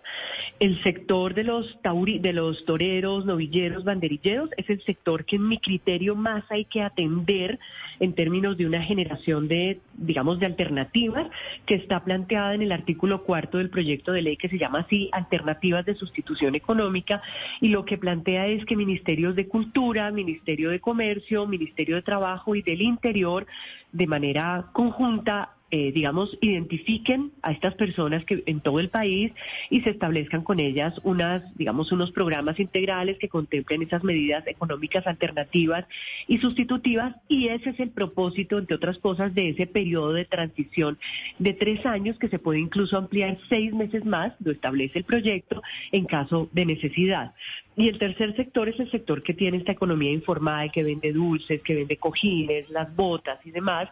El 0.61 0.83
sector 0.83 1.35
de 1.35 1.45
los, 1.45 1.81
tauri, 1.83 2.19
de 2.19 2.33
los 2.33 2.65
toreros, 2.65 3.25
novilleros, 3.25 3.85
banderilleros, 3.85 4.51
es 4.57 4.69
el 4.71 4.83
sector 4.85 5.25
que 5.25 5.37
en 5.37 5.49
mi 5.49 5.59
criterio 5.59 6.15
más 6.15 6.45
hay 6.51 6.65
que 6.65 6.83
atender 6.83 7.59
en 8.01 8.15
términos 8.15 8.57
de 8.57 8.67
una 8.67 8.83
generación 8.83 9.49
de, 9.49 9.81
digamos, 9.95 10.39
de 10.41 10.47
alternativas 10.47 11.29
que 11.67 11.75
está 11.75 12.05
planteada 12.05 12.55
en 12.55 12.63
el 12.63 12.73
artículo 12.73 13.25
cuarto 13.25 13.59
del 13.59 13.71
proyecto 13.71 14.13
de 14.13 14.23
ley 14.23 14.32
que 14.37 14.49
se 14.49 14.59
llama 14.59 14.81
así 14.81 15.09
Alternativas 15.13 15.85
de 15.85 15.95
Sustitución 15.95 16.55
Económica 16.55 17.23
y 17.61 17.69
lo 17.69 17.85
que 17.85 17.99
plantea 17.99 18.47
es 18.47 18.65
que 18.65 18.77
ministerios 18.77 19.37
de 19.37 19.49
Cultura, 19.49 20.11
Ministerio 20.11 20.71
de 20.71 20.81
Comercio, 20.81 21.47
Ministerio 21.47 21.97
de 21.97 22.03
Trabajo 22.03 22.55
y 22.55 22.63
del 22.63 22.83
Interior 22.83 23.47
de 23.93 24.07
manera 24.07 24.67
conjunta 24.73 25.52
eh, 25.75 25.91
digamos, 25.91 26.37
identifiquen 26.43 27.33
a 27.41 27.51
estas 27.51 27.75
personas 27.77 28.27
que 28.27 28.43
en 28.45 28.61
todo 28.61 28.79
el 28.79 28.91
país 28.91 29.33
y 29.71 29.81
se 29.81 29.89
establezcan 29.89 30.43
con 30.43 30.61
ellas 30.61 31.01
unas, 31.03 31.43
digamos, 31.57 31.93
unos 31.93 32.11
programas 32.11 32.61
integrales 32.61 33.17
que 33.19 33.31
contemplen 33.31 33.81
esas 33.81 34.05
medidas 34.05 34.47
económicas 34.47 35.07
alternativas 35.07 35.87
y 36.29 36.37
sustitutivas 36.39 37.17
y 37.27 37.49
ese 37.49 37.71
es 37.71 37.81
el 37.81 37.89
propósito, 37.89 38.59
entre 38.59 38.77
otras 38.77 38.99
cosas, 38.99 39.35
de 39.35 39.49
ese 39.49 39.67
periodo 39.67 40.13
de 40.13 40.27
transición 40.27 40.99
de 41.39 41.55
tres 41.55 41.87
años 41.87 42.19
que 42.19 42.29
se 42.29 42.39
puede 42.39 42.61
incluso 42.61 42.99
ampliar 42.99 43.39
seis 43.49 43.73
meses 43.73 44.05
más, 44.05 44.35
lo 44.45 44.53
establece 44.53 44.99
el 44.99 45.05
proyecto, 45.05 45.63
en 45.91 46.05
caso 46.05 46.51
de 46.53 46.67
necesidad. 46.67 47.33
Y 47.77 47.89
el 47.89 47.99
tercer 47.99 48.37
sector 48.37 48.69
es 48.69 48.79
el 48.81 48.91
sector 48.91 49.23
que 49.23 49.33
tiene 49.33 49.57
esta 49.57 49.73
economía 49.73 50.11
informal, 50.11 50.71
que 50.71 50.83
vende 50.83 51.13
dulces, 51.13 51.63
que 51.63 51.75
vende 51.75 51.97
cojines, 51.97 52.69
las 52.69 52.95
botas 52.95 53.39
y 53.47 53.51
demás, 53.51 53.89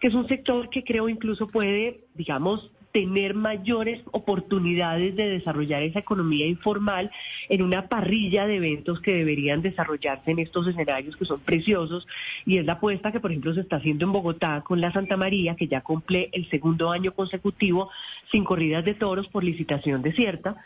que 0.00 0.08
es 0.08 0.14
un 0.14 0.28
sector 0.28 0.68
que 0.68 0.84
creo 0.84 1.08
incluso 1.08 1.48
puede, 1.48 2.00
digamos, 2.14 2.70
tener 2.92 3.34
mayores 3.34 4.02
oportunidades 4.12 5.16
de 5.16 5.28
desarrollar 5.30 5.82
esa 5.82 6.00
economía 6.00 6.46
informal 6.46 7.10
en 7.48 7.62
una 7.62 7.88
parrilla 7.88 8.46
de 8.46 8.56
eventos 8.56 9.00
que 9.00 9.14
deberían 9.14 9.62
desarrollarse 9.62 10.30
en 10.30 10.38
estos 10.38 10.68
escenarios 10.68 11.16
que 11.16 11.24
son 11.24 11.40
preciosos. 11.40 12.06
Y 12.44 12.58
es 12.58 12.66
la 12.66 12.74
apuesta 12.74 13.10
que 13.10 13.20
por 13.20 13.30
ejemplo 13.30 13.54
se 13.54 13.62
está 13.62 13.76
haciendo 13.76 14.04
en 14.04 14.12
Bogotá 14.12 14.62
con 14.62 14.80
la 14.80 14.92
Santa 14.92 15.16
María 15.16 15.56
que 15.56 15.68
ya 15.68 15.80
cumple 15.80 16.28
el 16.32 16.48
segundo 16.50 16.90
año 16.90 17.12
consecutivo 17.12 17.90
sin 18.30 18.44
corridas 18.44 18.84
de 18.84 18.94
toros 18.94 19.26
por 19.28 19.42
licitación 19.42 20.02
desierta 20.02 20.62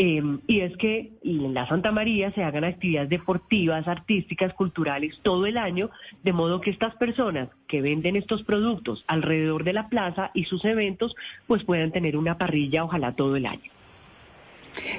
eh, 0.00 0.22
y 0.46 0.60
es 0.60 0.76
que 0.76 1.10
en 1.24 1.54
la 1.54 1.66
Santa 1.68 1.90
María 1.90 2.30
se 2.32 2.44
hagan 2.44 2.62
actividades 2.62 3.10
deportivas, 3.10 3.88
artísticas, 3.88 4.54
culturales 4.54 5.18
todo 5.22 5.44
el 5.46 5.58
año, 5.58 5.90
de 6.22 6.32
modo 6.32 6.60
que 6.60 6.70
estas 6.70 6.94
personas 6.96 7.48
que 7.66 7.82
venden 7.82 8.14
estos 8.14 8.44
productos 8.44 9.04
alrededor 9.08 9.64
de 9.64 9.72
la 9.72 9.88
plaza 9.88 10.30
y 10.34 10.44
sus 10.44 10.64
eventos, 10.64 11.16
pues 11.48 11.64
puedan 11.64 11.90
tener 11.90 12.16
una 12.16 12.38
parrilla, 12.38 12.84
ojalá 12.84 13.16
todo 13.16 13.34
el 13.34 13.46
año. 13.46 13.72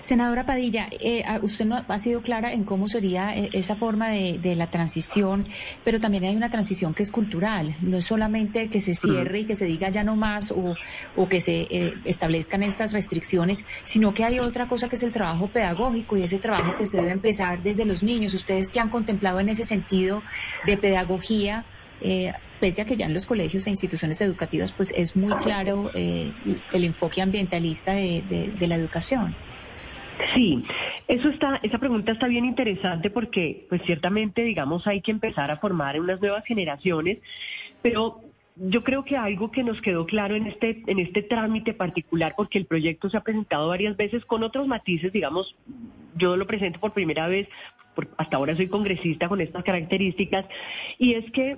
Senadora 0.01 0.45
Padilla, 0.45 0.89
eh, 0.99 1.23
usted 1.41 1.65
no 1.65 1.83
ha 1.87 1.99
sido 1.99 2.21
clara 2.21 2.53
en 2.53 2.63
cómo 2.63 2.87
sería 2.87 3.35
eh, 3.35 3.49
esa 3.53 3.75
forma 3.75 4.09
de, 4.09 4.55
la 4.55 4.71
transición, 4.71 5.47
pero 5.83 5.99
también 5.99 6.23
hay 6.23 6.35
una 6.35 6.49
transición 6.49 6.93
que 6.93 7.03
es 7.03 7.11
cultural, 7.11 7.75
no 7.81 7.97
es 7.97 8.05
solamente 8.05 8.69
que 8.69 8.81
se 8.81 8.93
cierre 8.93 9.41
y 9.41 9.45
que 9.45 9.55
se 9.55 9.65
diga 9.65 9.89
ya 9.89 10.03
no 10.03 10.15
más 10.15 10.51
o, 10.51 10.75
que 11.29 11.39
se 11.41 11.67
eh, 11.69 11.93
establezcan 12.05 12.63
estas 12.63 12.91
restricciones, 12.91 13.65
sino 13.83 14.13
que 14.13 14.23
hay 14.23 14.39
otra 14.39 14.67
cosa 14.67 14.89
que 14.89 14.95
es 14.95 15.03
el 15.03 15.11
trabajo 15.11 15.47
pedagógico 15.47 16.17
y 16.17 16.23
ese 16.23 16.39
trabajo 16.39 16.73
pues 16.77 16.91
debe 16.91 17.11
empezar 17.11 17.61
desde 17.61 17.85
los 17.85 18.01
niños. 18.01 18.33
Ustedes 18.33 18.71
que 18.71 18.79
han 18.79 18.89
contemplado 18.89 19.39
en 19.39 19.49
ese 19.49 19.63
sentido 19.63 20.23
de 20.65 20.77
pedagogía, 20.77 21.65
pese 22.59 22.81
a 22.81 22.85
que 22.85 22.95
ya 22.95 23.05
en 23.05 23.13
los 23.13 23.25
colegios 23.25 23.67
e 23.67 23.69
instituciones 23.69 24.19
educativas 24.21 24.73
pues 24.73 24.91
es 24.95 25.15
muy 25.15 25.35
claro 25.37 25.91
el 25.93 26.83
enfoque 26.83 27.21
ambientalista 27.21 27.93
de 27.93 28.67
la 28.67 28.75
educación. 28.75 29.35
Sí, 30.33 30.63
eso 31.07 31.29
está, 31.29 31.59
esa 31.63 31.77
pregunta 31.77 32.11
está 32.11 32.27
bien 32.27 32.45
interesante 32.45 33.09
porque, 33.09 33.65
pues 33.69 33.81
ciertamente, 33.85 34.43
digamos, 34.43 34.85
hay 34.87 35.01
que 35.01 35.11
empezar 35.11 35.49
a 35.51 35.57
formar 35.57 35.99
unas 35.99 36.19
nuevas 36.19 36.43
generaciones, 36.45 37.19
pero 37.81 38.21
yo 38.55 38.83
creo 38.83 39.05
que 39.05 39.15
algo 39.15 39.51
que 39.51 39.63
nos 39.63 39.81
quedó 39.81 40.05
claro 40.05 40.35
en 40.35 40.47
este, 40.47 40.83
en 40.87 40.99
este 40.99 41.21
trámite 41.21 41.73
particular, 41.73 42.33
porque 42.35 42.57
el 42.57 42.65
proyecto 42.65 43.09
se 43.09 43.17
ha 43.17 43.21
presentado 43.21 43.69
varias 43.69 43.95
veces 43.95 44.25
con 44.25 44.43
otros 44.43 44.67
matices, 44.67 45.13
digamos, 45.13 45.55
yo 46.15 46.35
lo 46.35 46.45
presento 46.45 46.79
por 46.79 46.91
primera 46.91 47.27
vez, 47.27 47.47
hasta 48.17 48.37
ahora 48.37 48.55
soy 48.55 48.67
congresista 48.67 49.29
con 49.29 49.39
estas 49.39 49.63
características, 49.63 50.45
y 50.97 51.13
es 51.13 51.31
que 51.31 51.57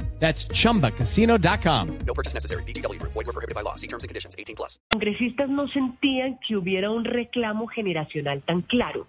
That's 0.21 0.47
chumbacasino.com. 0.47 1.87
No 2.05 2.13
purchase 2.13 2.35
necessary. 2.35 2.63
BGW. 2.63 3.01
Void 3.01 3.25
were 3.25 3.33
prohibited 3.33 3.55
by 3.55 3.63
law. 3.63 3.75
See 3.75 3.87
terms 3.87 4.03
and 4.03 4.09
conditions 4.09 4.35
18 4.37 4.55
plus. 4.55 4.79
Congresistas 4.91 5.49
no 5.49 5.67
sentían 5.67 6.39
que 6.47 6.55
hubiera 6.55 6.91
un 6.91 7.03
reclamo 7.05 7.67
generacional 7.67 8.43
tan 8.43 8.61
claro. 8.61 9.07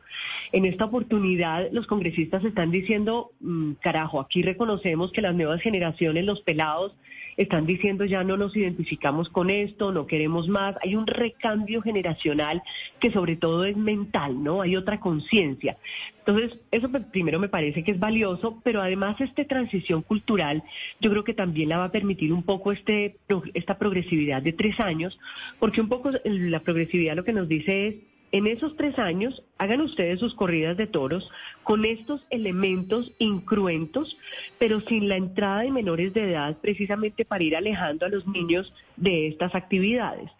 En 0.52 0.64
esta 0.64 0.86
oportunidad, 0.86 1.68
los 1.70 1.86
congresistas 1.86 2.42
están 2.44 2.70
diciendo, 2.70 3.30
mmm, 3.40 3.72
carajo, 3.82 4.20
aquí 4.20 4.42
reconocemos 4.42 5.12
que 5.12 5.20
las 5.20 5.34
nuevas 5.34 5.60
generaciones, 5.60 6.24
los 6.24 6.40
pelados, 6.40 6.94
están 7.36 7.66
diciendo 7.66 8.04
ya 8.04 8.24
no 8.24 8.36
nos 8.36 8.56
identificamos 8.56 9.28
con 9.28 9.50
esto, 9.50 9.92
no 9.92 10.06
queremos 10.06 10.48
más. 10.48 10.76
Hay 10.82 10.94
un 10.94 11.06
recambio 11.06 11.82
generacional 11.82 12.62
que 13.00 13.10
sobre 13.12 13.36
todo 13.36 13.64
es 13.64 13.76
mental, 13.76 14.42
¿no? 14.42 14.62
Hay 14.62 14.76
otra 14.76 15.00
conciencia. 15.00 15.76
Entonces, 16.24 16.58
eso 16.70 16.88
primero 17.10 17.40
me 17.40 17.48
parece 17.48 17.82
que 17.82 17.92
es 17.92 17.98
valioso, 17.98 18.60
pero 18.62 18.80
además 18.80 19.20
esta 19.20 19.44
transición 19.44 20.02
cultural 20.02 20.62
yo 21.00 21.10
creo 21.10 21.24
que 21.24 21.34
también 21.34 21.68
la 21.68 21.78
va 21.78 21.84
a 21.86 21.92
permitir 21.92 22.32
un 22.32 22.44
poco 22.44 22.70
este, 22.70 23.16
esta 23.54 23.76
progresividad 23.78 24.40
de 24.40 24.52
tres 24.52 24.78
años, 24.78 25.18
porque 25.58 25.80
un 25.80 25.88
poco 25.88 26.10
la 26.24 26.60
progresividad 26.60 27.16
lo 27.16 27.24
que 27.24 27.32
nos 27.32 27.48
dice 27.48 27.88
es 27.88 27.94
en 28.32 28.46
esos 28.46 28.74
tres 28.76 28.98
años, 28.98 29.42
hagan 29.58 29.82
ustedes 29.82 30.18
sus 30.18 30.34
corridas 30.34 30.76
de 30.78 30.86
toros 30.86 31.30
con 31.62 31.84
estos 31.84 32.26
elementos 32.30 33.12
incruentos, 33.18 34.16
pero 34.58 34.80
sin 34.80 35.08
la 35.08 35.16
entrada 35.16 35.60
de 35.60 35.70
menores 35.70 36.14
de 36.14 36.30
edad, 36.30 36.56
precisamente 36.60 37.26
para 37.26 37.44
ir 37.44 37.54
alejando 37.54 38.06
a 38.06 38.08
los 38.08 38.26
niños 38.26 38.72
de 38.96 39.28
estas 39.28 39.54
actividades. 39.54 40.30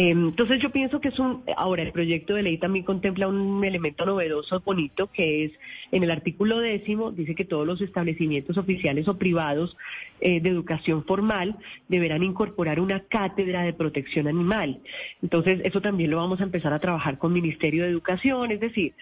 Em, 0.00 0.28
entonces 0.28 0.62
yo 0.62 0.70
pienso 0.70 1.00
que 1.00 1.08
es 1.08 1.18
un, 1.18 1.42
ahora 1.56 1.82
el 1.82 1.90
proyecto 1.90 2.34
de 2.34 2.44
ley 2.44 2.56
también 2.58 2.84
contempla 2.84 3.26
un 3.26 3.64
elemento 3.64 4.06
novedoso, 4.06 4.62
bonito, 4.64 5.08
que 5.08 5.46
es 5.46 5.52
en 5.90 6.04
el 6.04 6.12
artículo 6.12 6.60
décimo, 6.60 7.10
dice 7.10 7.34
que 7.34 7.44
todos 7.44 7.66
los 7.66 7.80
establecimientos 7.80 8.56
oficiales 8.58 9.08
o 9.08 9.18
privados 9.18 9.76
eh, 10.20 10.40
de 10.40 10.50
educación 10.50 11.02
formal 11.02 11.56
deberán 11.88 12.22
incorporar 12.22 12.78
una 12.78 13.00
cátedra 13.00 13.62
de 13.62 13.72
protección 13.72 14.28
animal. 14.28 14.78
Entonces 15.20 15.62
eso 15.64 15.80
también 15.80 16.12
lo 16.12 16.18
vamos 16.18 16.40
a 16.40 16.44
empezar 16.44 16.72
a 16.72 16.78
trabajar 16.78 17.18
con 17.18 17.32
Ministerio 17.32 17.82
de 17.82 17.90
Educación, 17.90 18.52
es 18.52 18.60
decir, 18.60 18.94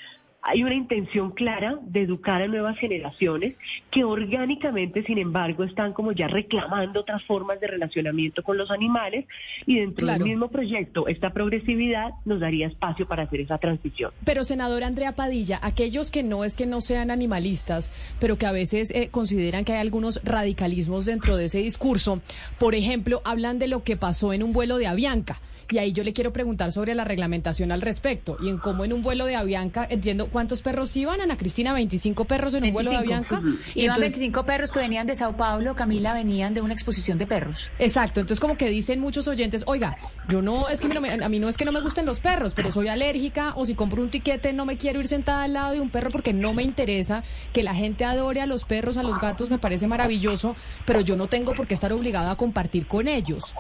hay 0.49 0.63
una 0.63 0.75
intención 0.75 1.33
clara 1.33 1.77
de 1.83 2.03
educar 2.03 2.41
a 2.41 2.47
nuevas 2.47 2.79
generaciones 2.79 3.57
que 3.91 4.05
orgánicamente, 4.05 5.03
sin 5.03 5.19
embargo, 5.19 5.65
están 5.65 5.93
como 5.93 6.13
ya 6.13 6.29
reclamando 6.29 7.01
otras 7.01 7.25
formas 7.25 7.59
de 7.59 7.67
relacionamiento 7.67 8.45
con 8.45 8.57
los 8.57 8.71
animales 8.71 9.27
y 9.67 9.81
dentro 9.81 10.07
del 10.07 10.23
mismo 10.23 10.49
proyecto, 10.49 11.09
esta 11.09 11.31
progresividad 11.31 12.11
nos 12.25 12.39
daría 12.39 12.69
espacio 12.69 13.09
para 13.09 13.25
hacer 13.25 13.41
esa 13.41 13.59
transición. 13.59 14.13
Pero, 14.25 14.45
senadora 14.45 14.87
Andrea 14.87 15.17
Padilla, 15.17 15.59
aquellos 15.63 16.13
que 16.13 16.23
no 16.23 16.45
es 16.45 16.55
que 16.55 16.67
no 16.67 16.81
sean 16.81 17.11
animalistas, 17.11 17.91
pero 18.21 18.39
que 18.39 18.47
a 18.47 18.53
veces 18.53 18.93
eh, 18.93 19.09
consideran 19.11 19.65
que 19.65 19.73
hay 19.73 19.81
algunos 19.81 20.23
radicalismos 20.23 21.07
dentro 21.07 21.37
de 21.37 21.47
ese 21.47 21.59
discurso, 21.59 22.21
por 22.61 22.77
ejemplo, 22.77 23.21
hablan 23.25 23.59
de 23.59 23.67
lo 23.67 23.83
que 23.83 23.97
pasó 23.97 24.33
en 24.33 24.45
un 24.45 24.53
vuelo 24.53 24.79
de 24.79 24.87
Avianca. 24.87 25.41
Y 25.71 25.79
ahí 25.79 25.93
yo 25.93 26.05
le 26.05 26.13
quiero 26.13 26.33
preguntar 26.33 26.73
sobre 26.73 26.95
la 26.95 27.05
reglamentación 27.05 27.73
al 27.73 27.83
respecto 27.83 28.37
y 28.41 28.49
en 28.49 28.59
cómo 28.59 28.85
en 28.85 28.93
un 28.93 29.03
vuelo 29.03 29.27
de 29.27 29.37
Avianca, 29.37 29.87
entiendo 29.89 30.29
cuántos 30.29 30.63
perros 30.63 30.97
iban, 30.97 31.21
Ana 31.21 31.37
Cristina, 31.37 31.73
25 31.73 32.25
perros 32.25 32.55
en 32.55 32.65
un 32.65 32.73
vuelo 32.73 32.91
de 32.91 32.97
Avianca. 32.97 33.43
Iban 33.75 34.01
25 34.01 34.45
perros 34.45 34.71
que 34.71 34.79
venían 34.79 35.07
de 35.07 35.15
Sao 35.15 35.37
Paulo, 35.37 35.75
Camila, 35.75 36.15
venían 36.15 36.55
de 36.55 36.61
una 36.61 36.73
exposición 36.73 37.19
de 37.19 37.27
perros. 37.27 37.71
Exacto, 37.79 38.21
entonces 38.21 38.41
como 38.41 38.57
que 38.57 38.69
dicen 38.69 39.01
muchos 39.01 39.27
oyentes, 39.29 39.65
oiga, 39.67 39.97
yo 40.29 40.43
no, 40.43 40.69
es 40.69 40.81
que 40.81 40.87
a 40.87 41.29
mí 41.29 41.39
no 41.39 41.49
es 41.49 41.57
que 41.57 41.65
no 41.65 41.73
me 41.73 41.81
gusten 41.81 42.07
los 42.07 42.21
perros, 42.21 42.53
pero 42.55 42.71
soy 42.71 42.89
alérgica 42.89 43.53
o 43.57 43.67
si 43.67 43.75
compro 43.75 44.03
un 44.03 44.11
tiquete 44.11 44.53
no 44.53 44.67
me 44.67 44.77
quiero 44.77 45.01
ir 45.01 45.09
sentada 45.09 45.45
al 45.45 45.53
lado 45.53 45.73
de 45.73 45.81
un 45.81 45.91
perro 45.91 46.11
porque 46.11 46.33
no 46.33 46.53
me 46.53 46.63
interesa 46.63 47.23
que 47.53 47.63
la 47.63 47.75
gente 47.75 48.05
adore 48.05 48.41
a 48.41 48.47
los 48.47 48.65
perros, 48.65 48.97
a 48.97 49.03
los 49.03 49.19
gatos, 49.19 49.51
me 49.51 49.59
parece 49.59 49.87
maravilloso, 49.87 50.57
pero 50.85 51.01
yo 51.01 51.17
no 51.17 51.29
tengo 51.29 51.55
por 51.55 51.67
qué 51.67 51.75
estar 51.75 51.93
obligada 51.93 52.33
a 52.33 52.37
compartir 52.37 52.87
con 52.87 53.09
ellos. 53.09 53.55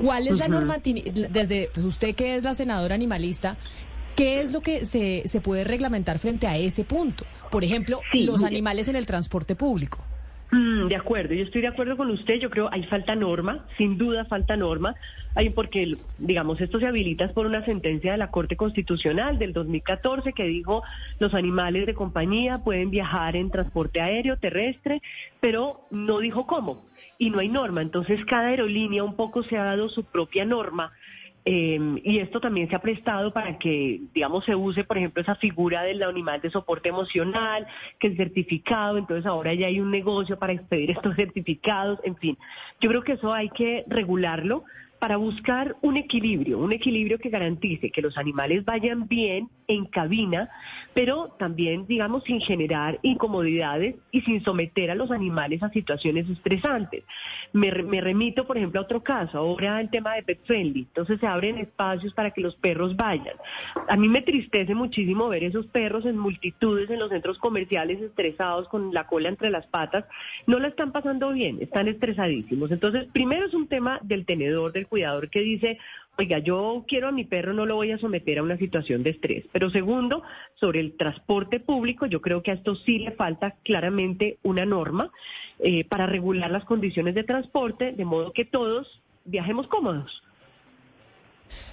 ¿Cuál 0.00 0.28
es 0.28 0.38
la 0.38 0.48
normatividad, 0.48 1.28
desde 1.28 1.70
pues 1.72 1.84
usted 1.84 2.14
que 2.14 2.36
es 2.36 2.44
la 2.44 2.54
senadora 2.54 2.94
animalista, 2.94 3.56
qué 4.16 4.40
es 4.40 4.52
lo 4.52 4.60
que 4.60 4.86
se, 4.86 5.22
se 5.26 5.40
puede 5.40 5.64
reglamentar 5.64 6.18
frente 6.18 6.46
a 6.46 6.56
ese 6.56 6.84
punto? 6.84 7.24
Por 7.50 7.64
ejemplo, 7.64 8.00
los 8.12 8.42
animales 8.42 8.88
en 8.88 8.96
el 8.96 9.06
transporte 9.06 9.56
público. 9.56 9.98
Mm, 10.52 10.88
de 10.88 10.96
acuerdo, 10.96 11.34
yo 11.34 11.44
estoy 11.44 11.60
de 11.60 11.68
acuerdo 11.68 11.96
con 11.96 12.10
usted. 12.10 12.40
Yo 12.40 12.50
creo 12.50 12.68
hay 12.72 12.82
falta 12.84 13.14
norma, 13.14 13.66
sin 13.76 13.98
duda 13.98 14.24
falta 14.24 14.56
norma, 14.56 14.94
hay 15.34 15.50
porque 15.50 15.94
digamos 16.18 16.60
esto 16.60 16.80
se 16.80 16.86
habilita 16.86 17.28
por 17.32 17.46
una 17.46 17.64
sentencia 17.64 18.12
de 18.12 18.18
la 18.18 18.30
Corte 18.30 18.56
Constitucional 18.56 19.38
del 19.38 19.52
2014 19.52 20.32
que 20.32 20.44
dijo 20.44 20.82
los 21.20 21.34
animales 21.34 21.86
de 21.86 21.94
compañía 21.94 22.58
pueden 22.58 22.90
viajar 22.90 23.36
en 23.36 23.50
transporte 23.50 24.00
aéreo, 24.00 24.38
terrestre, 24.38 25.02
pero 25.40 25.86
no 25.90 26.18
dijo 26.18 26.46
cómo 26.46 26.89
y 27.20 27.28
no 27.28 27.38
hay 27.38 27.48
norma. 27.48 27.82
Entonces 27.82 28.24
cada 28.24 28.48
aerolínea 28.48 29.04
un 29.04 29.14
poco 29.14 29.44
se 29.44 29.56
ha 29.56 29.62
dado 29.62 29.88
su 29.90 30.04
propia 30.04 30.44
norma. 30.44 30.90
Em, 31.44 31.98
y 32.02 32.18
esto 32.18 32.40
también 32.40 32.68
se 32.68 32.76
ha 32.76 32.80
prestado 32.80 33.32
para 33.32 33.58
que, 33.58 34.00
digamos, 34.14 34.44
se 34.44 34.54
use, 34.54 34.84
por 34.84 34.96
ejemplo, 34.98 35.22
esa 35.22 35.34
figura 35.34 35.82
del 35.82 36.02
animal 36.02 36.40
de 36.40 36.50
soporte 36.50 36.88
emocional, 36.88 37.66
que 37.98 38.08
es 38.08 38.16
certificado, 38.16 38.98
entonces 38.98 39.26
ahora 39.26 39.54
ya 39.54 39.66
hay 39.66 39.80
un 39.80 39.90
negocio 39.90 40.38
para 40.38 40.54
expedir 40.54 40.90
estos 40.96 41.14
certificados, 41.14 41.98
en 42.04 42.16
fin. 42.16 42.38
Yo 42.80 42.88
creo 42.88 43.02
que 43.02 43.12
eso 43.12 43.32
hay 43.32 43.50
que 43.50 43.84
regularlo 43.86 44.64
para 45.00 45.16
buscar 45.16 45.76
un 45.80 45.96
equilibrio, 45.96 46.58
un 46.58 46.72
equilibrio 46.72 47.18
que 47.18 47.30
garantice 47.30 47.90
que 47.90 48.02
los 48.02 48.18
animales 48.18 48.66
vayan 48.66 49.08
bien 49.08 49.48
en 49.66 49.86
cabina, 49.86 50.50
pero 50.92 51.36
también, 51.38 51.86
digamos, 51.86 52.24
sin 52.24 52.40
generar 52.40 52.98
incomodidades 53.02 53.96
y 54.10 54.20
sin 54.22 54.42
someter 54.44 54.90
a 54.90 54.94
los 54.94 55.10
animales 55.10 55.62
a 55.62 55.70
situaciones 55.70 56.28
estresantes. 56.28 57.04
Me, 57.52 57.70
remito, 57.70 58.46
por 58.46 58.58
ejemplo, 58.58 58.80
a 58.80 58.84
otro 58.84 59.02
caso, 59.02 59.38
ahora 59.38 59.80
el 59.80 59.88
tema 59.88 60.14
de 60.16 60.22
pet 60.22 60.40
friendly, 60.44 60.80
entonces 60.80 61.18
se 61.18 61.26
abren 61.26 61.58
espacios 61.58 62.12
para 62.12 62.32
que 62.32 62.42
los 62.42 62.54
perros 62.56 62.94
vayan. 62.96 63.36
A 63.88 63.96
mí 63.96 64.08
me 64.08 64.22
tristece 64.22 64.74
muchísimo 64.74 65.28
ver 65.28 65.44
esos 65.44 65.66
perros 65.68 66.04
en 66.04 66.18
multitudes 66.18 66.90
en 66.90 66.98
los 66.98 67.08
centros 67.08 67.38
comerciales 67.38 68.02
estresados 68.02 68.68
con 68.68 68.92
la 68.92 69.06
cola 69.06 69.30
entre 69.30 69.50
las 69.50 69.66
patas, 69.68 70.04
no 70.46 70.58
la 70.58 70.68
están 70.68 70.92
pasando 70.92 71.32
bien, 71.32 71.58
están 71.60 71.88
estresadísimos. 71.88 72.70
Entonces, 72.70 73.06
primero 73.12 73.46
es 73.46 73.54
un 73.54 73.68
tema 73.68 73.98
del 74.02 74.26
tenedor, 74.26 74.72
del 74.72 74.86
cuidador 74.90 75.30
que 75.30 75.40
dice, 75.40 75.78
oiga, 76.18 76.38
yo 76.38 76.84
quiero 76.86 77.08
a 77.08 77.12
mi 77.12 77.24
perro, 77.24 77.54
no 77.54 77.64
lo 77.64 77.76
voy 77.76 77.92
a 77.92 77.98
someter 77.98 78.38
a 78.38 78.42
una 78.42 78.58
situación 78.58 79.02
de 79.02 79.10
estrés. 79.10 79.46
Pero 79.52 79.70
segundo, 79.70 80.22
sobre 80.56 80.80
el 80.80 80.96
transporte 80.98 81.60
público, 81.60 82.04
yo 82.04 82.20
creo 82.20 82.42
que 82.42 82.50
a 82.50 82.54
esto 82.54 82.74
sí 82.74 82.98
le 82.98 83.12
falta 83.12 83.52
claramente 83.64 84.36
una 84.42 84.66
norma 84.66 85.10
eh, 85.60 85.84
para 85.84 86.06
regular 86.06 86.50
las 86.50 86.64
condiciones 86.64 87.14
de 87.14 87.24
transporte, 87.24 87.92
de 87.92 88.04
modo 88.04 88.32
que 88.32 88.44
todos 88.44 89.00
viajemos 89.24 89.66
cómodos. 89.68 90.22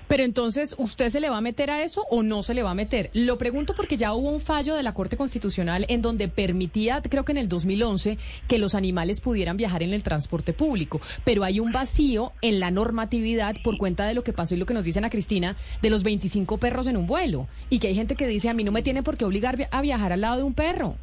Pero 0.07 0.23
entonces, 0.23 0.75
¿usted 0.77 1.09
se 1.09 1.19
le 1.19 1.29
va 1.29 1.37
a 1.37 1.41
meter 1.41 1.69
a 1.69 1.83
eso 1.83 2.05
o 2.09 2.23
no 2.23 2.43
se 2.43 2.53
le 2.53 2.63
va 2.63 2.71
a 2.71 2.75
meter? 2.75 3.09
Lo 3.13 3.37
pregunto 3.37 3.73
porque 3.75 3.97
ya 3.97 4.13
hubo 4.13 4.29
un 4.29 4.39
fallo 4.39 4.75
de 4.75 4.83
la 4.83 4.93
Corte 4.93 5.17
Constitucional 5.17 5.85
en 5.89 6.01
donde 6.01 6.27
permitía, 6.27 7.01
creo 7.01 7.25
que 7.25 7.33
en 7.33 7.37
el 7.37 7.49
2011, 7.49 8.17
que 8.47 8.57
los 8.57 8.75
animales 8.75 9.19
pudieran 9.19 9.57
viajar 9.57 9.83
en 9.83 9.93
el 9.93 10.03
transporte 10.03 10.53
público. 10.53 11.01
Pero 11.25 11.43
hay 11.43 11.59
un 11.59 11.71
vacío 11.71 12.31
en 12.41 12.59
la 12.59 12.71
normatividad 12.71 13.55
por 13.63 13.77
cuenta 13.77 14.05
de 14.05 14.13
lo 14.13 14.23
que 14.23 14.33
pasó 14.33 14.55
y 14.55 14.57
lo 14.57 14.65
que 14.65 14.73
nos 14.73 14.85
dicen 14.85 15.05
a 15.05 15.09
Cristina 15.09 15.55
de 15.81 15.89
los 15.89 16.03
25 16.03 16.57
perros 16.57 16.87
en 16.87 16.97
un 16.97 17.07
vuelo. 17.07 17.47
Y 17.69 17.79
que 17.79 17.87
hay 17.87 17.95
gente 17.95 18.15
que 18.15 18.27
dice, 18.27 18.49
a 18.49 18.53
mí 18.53 18.63
no 18.63 18.71
me 18.71 18.83
tiene 18.83 19.03
por 19.03 19.17
qué 19.17 19.25
obligar 19.25 19.67
a 19.71 19.81
viajar 19.81 20.13
al 20.13 20.21
lado 20.21 20.37
de 20.37 20.43
un 20.43 20.53
perro. 20.53 20.95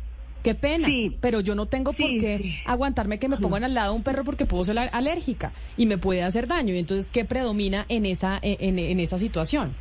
Qué 0.45 0.55
pena, 0.55 0.89
pero 1.23 1.41
yo 1.41 1.55
no 1.55 1.65
tengo 1.65 1.95
por 1.95 2.07
qué 2.07 2.61
aguantarme 2.67 3.19
que 3.19 3.29
me 3.29 3.39
pongan 3.39 3.65
al 3.65 3.73
lado 3.73 3.93
de 3.93 3.97
un 3.97 4.05
perro 4.05 4.25
porque 4.25 4.45
puedo 4.45 4.63
ser 4.63 4.79
alérgica 4.79 5.53
y 5.79 5.87
me 5.87 5.97
puede 5.97 6.23
hacer 6.23 6.47
daño. 6.47 6.75
Y 6.75 6.79
entonces, 6.79 7.11
¿qué 7.11 7.25
predomina 7.25 7.87
en 7.89 8.05
esa, 8.05 8.39
en, 8.43 8.79
en 8.79 9.01
esa 9.01 9.19
situación? 9.19 9.75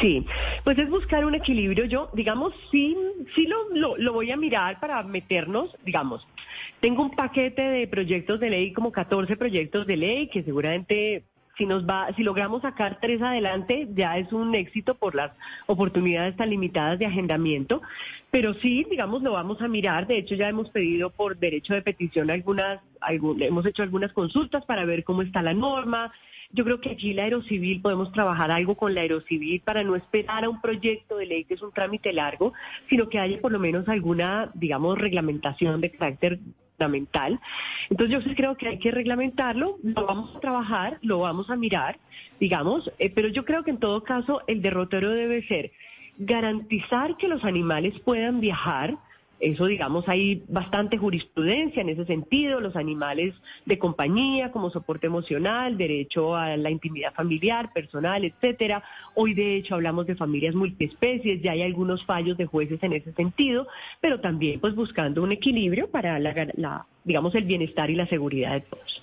Sí, 0.00 0.26
pues 0.64 0.78
es 0.78 0.90
buscar 0.90 1.24
un 1.24 1.36
equilibrio. 1.36 1.84
Yo, 1.84 2.10
digamos, 2.12 2.52
sí, 2.70 2.96
sí 3.34 3.46
lo, 3.46 3.68
lo, 3.70 3.96
lo, 3.96 4.12
voy 4.12 4.30
a 4.32 4.36
mirar 4.36 4.80
para 4.80 5.02
meternos, 5.04 5.70
digamos. 5.84 6.26
Tengo 6.80 7.02
un 7.02 7.10
paquete 7.10 7.62
de 7.62 7.86
proyectos 7.88 8.38
de 8.40 8.50
ley, 8.50 8.72
como 8.72 8.92
14 8.92 9.36
proyectos 9.36 9.86
de 9.86 9.96
ley, 9.96 10.28
que 10.28 10.42
seguramente 10.42 11.24
si 11.58 11.66
nos 11.66 11.84
va, 11.84 12.08
si 12.14 12.22
logramos 12.22 12.62
sacar 12.62 12.98
tres 13.00 13.20
adelante, 13.20 13.88
ya 13.94 14.16
es 14.16 14.32
un 14.32 14.54
éxito 14.54 14.94
por 14.94 15.14
las 15.16 15.32
oportunidades 15.66 16.36
tan 16.36 16.48
limitadas 16.48 16.98
de 16.98 17.06
agendamiento. 17.06 17.82
Pero 18.30 18.54
sí, 18.54 18.86
digamos, 18.88 19.22
lo 19.22 19.32
vamos 19.32 19.60
a 19.60 19.68
mirar. 19.68 20.06
De 20.06 20.18
hecho, 20.18 20.36
ya 20.36 20.48
hemos 20.48 20.70
pedido 20.70 21.10
por 21.10 21.36
derecho 21.36 21.74
de 21.74 21.82
petición 21.82 22.30
algunas, 22.30 22.80
hemos 23.40 23.66
hecho 23.66 23.82
algunas 23.82 24.12
consultas 24.12 24.64
para 24.64 24.84
ver 24.84 25.02
cómo 25.02 25.22
está 25.22 25.42
la 25.42 25.52
norma. 25.52 26.12
Yo 26.50 26.64
creo 26.64 26.80
que 26.80 26.90
aquí 26.90 27.12
la 27.12 27.24
Aerocivil 27.24 27.82
podemos 27.82 28.10
trabajar 28.12 28.50
algo 28.50 28.74
con 28.74 28.94
la 28.94 29.02
Aerocivil 29.02 29.60
para 29.60 29.82
no 29.82 29.96
esperar 29.96 30.44
a 30.44 30.48
un 30.48 30.60
proyecto 30.60 31.16
de 31.18 31.26
ley 31.26 31.44
que 31.44 31.54
es 31.54 31.62
un 31.62 31.72
trámite 31.72 32.12
largo, 32.12 32.54
sino 32.88 33.08
que 33.08 33.18
haya 33.18 33.40
por 33.40 33.52
lo 33.52 33.58
menos 33.58 33.86
alguna, 33.88 34.50
digamos, 34.54 34.96
reglamentación 34.96 35.80
de 35.80 35.90
carácter 35.90 36.38
fundamental. 36.78 37.40
Entonces 37.90 38.14
yo 38.14 38.22
sí 38.22 38.34
creo 38.34 38.56
que 38.56 38.68
hay 38.68 38.78
que 38.78 38.90
reglamentarlo, 38.90 39.76
lo 39.82 40.06
vamos 40.06 40.36
a 40.36 40.40
trabajar, 40.40 40.98
lo 41.02 41.18
vamos 41.18 41.50
a 41.50 41.56
mirar, 41.56 41.98
digamos, 42.38 42.90
eh, 42.98 43.10
pero 43.14 43.28
yo 43.28 43.44
creo 43.44 43.64
que 43.64 43.70
en 43.70 43.78
todo 43.78 44.02
caso 44.04 44.42
el 44.46 44.62
derrotero 44.62 45.10
debe 45.10 45.46
ser 45.48 45.72
garantizar 46.18 47.16
que 47.16 47.28
los 47.28 47.44
animales 47.44 47.94
puedan 48.04 48.40
viajar, 48.40 48.96
eso, 49.40 49.66
digamos, 49.66 50.08
hay 50.08 50.42
bastante 50.48 50.98
jurisprudencia 50.98 51.82
en 51.82 51.90
ese 51.90 52.04
sentido, 52.06 52.60
los 52.60 52.76
animales 52.76 53.34
de 53.66 53.78
compañía 53.78 54.50
como 54.50 54.70
soporte 54.70 55.06
emocional, 55.06 55.78
derecho 55.78 56.34
a 56.34 56.56
la 56.56 56.70
intimidad 56.70 57.14
familiar, 57.14 57.72
personal, 57.72 58.24
etcétera. 58.24 58.82
Hoy, 59.14 59.34
de 59.34 59.56
hecho, 59.56 59.74
hablamos 59.74 60.06
de 60.06 60.16
familias 60.16 60.54
multiespecies, 60.54 61.42
ya 61.42 61.52
hay 61.52 61.62
algunos 61.62 62.04
fallos 62.04 62.36
de 62.36 62.46
jueces 62.46 62.82
en 62.82 62.94
ese 62.94 63.12
sentido, 63.12 63.68
pero 64.00 64.20
también, 64.20 64.60
pues, 64.60 64.74
buscando 64.74 65.22
un 65.22 65.32
equilibrio 65.32 65.88
para 65.88 66.18
la 66.18 66.86
digamos, 67.04 67.34
el 67.34 67.44
bienestar 67.44 67.90
y 67.90 67.96
la 67.96 68.06
seguridad 68.06 68.52
de 68.52 68.60
todos. 68.60 69.02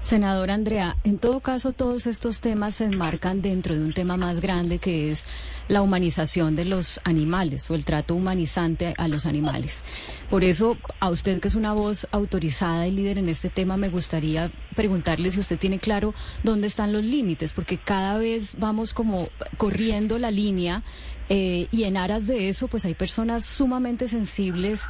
Senador 0.00 0.50
Andrea, 0.50 0.96
en 1.02 1.18
todo 1.18 1.40
caso 1.40 1.72
todos 1.72 2.06
estos 2.06 2.42
temas 2.42 2.74
se 2.74 2.84
enmarcan 2.84 3.40
dentro 3.40 3.74
de 3.74 3.84
un 3.84 3.94
tema 3.94 4.16
más 4.18 4.40
grande 4.40 4.78
que 4.78 5.10
es 5.10 5.26
la 5.68 5.82
humanización 5.82 6.54
de 6.54 6.64
los 6.64 7.00
animales 7.04 7.70
o 7.70 7.74
el 7.74 7.84
trato 7.84 8.14
humanizante 8.14 8.94
a 8.98 9.08
los 9.08 9.26
animales. 9.26 9.84
Por 10.30 10.44
eso, 10.44 10.76
a 11.00 11.10
usted 11.10 11.40
que 11.40 11.48
es 11.48 11.54
una 11.54 11.72
voz 11.72 12.06
autorizada 12.12 12.86
y 12.86 12.92
líder 12.92 13.18
en 13.18 13.28
este 13.28 13.50
tema, 13.50 13.76
me 13.76 13.88
gustaría 13.88 14.52
preguntarle 14.74 15.30
si 15.30 15.40
usted 15.40 15.58
tiene 15.58 15.78
claro 15.78 16.14
dónde 16.42 16.66
están 16.66 16.92
los 16.92 17.04
límites, 17.04 17.52
porque 17.52 17.78
cada 17.78 18.18
vez 18.18 18.56
vamos 18.58 18.92
como 18.92 19.28
corriendo 19.56 20.18
la 20.18 20.30
línea 20.30 20.82
eh, 21.28 21.68
y 21.70 21.84
en 21.84 21.96
aras 21.96 22.26
de 22.26 22.48
eso, 22.48 22.68
pues 22.68 22.84
hay 22.84 22.94
personas 22.94 23.44
sumamente 23.44 24.08
sensibles 24.08 24.82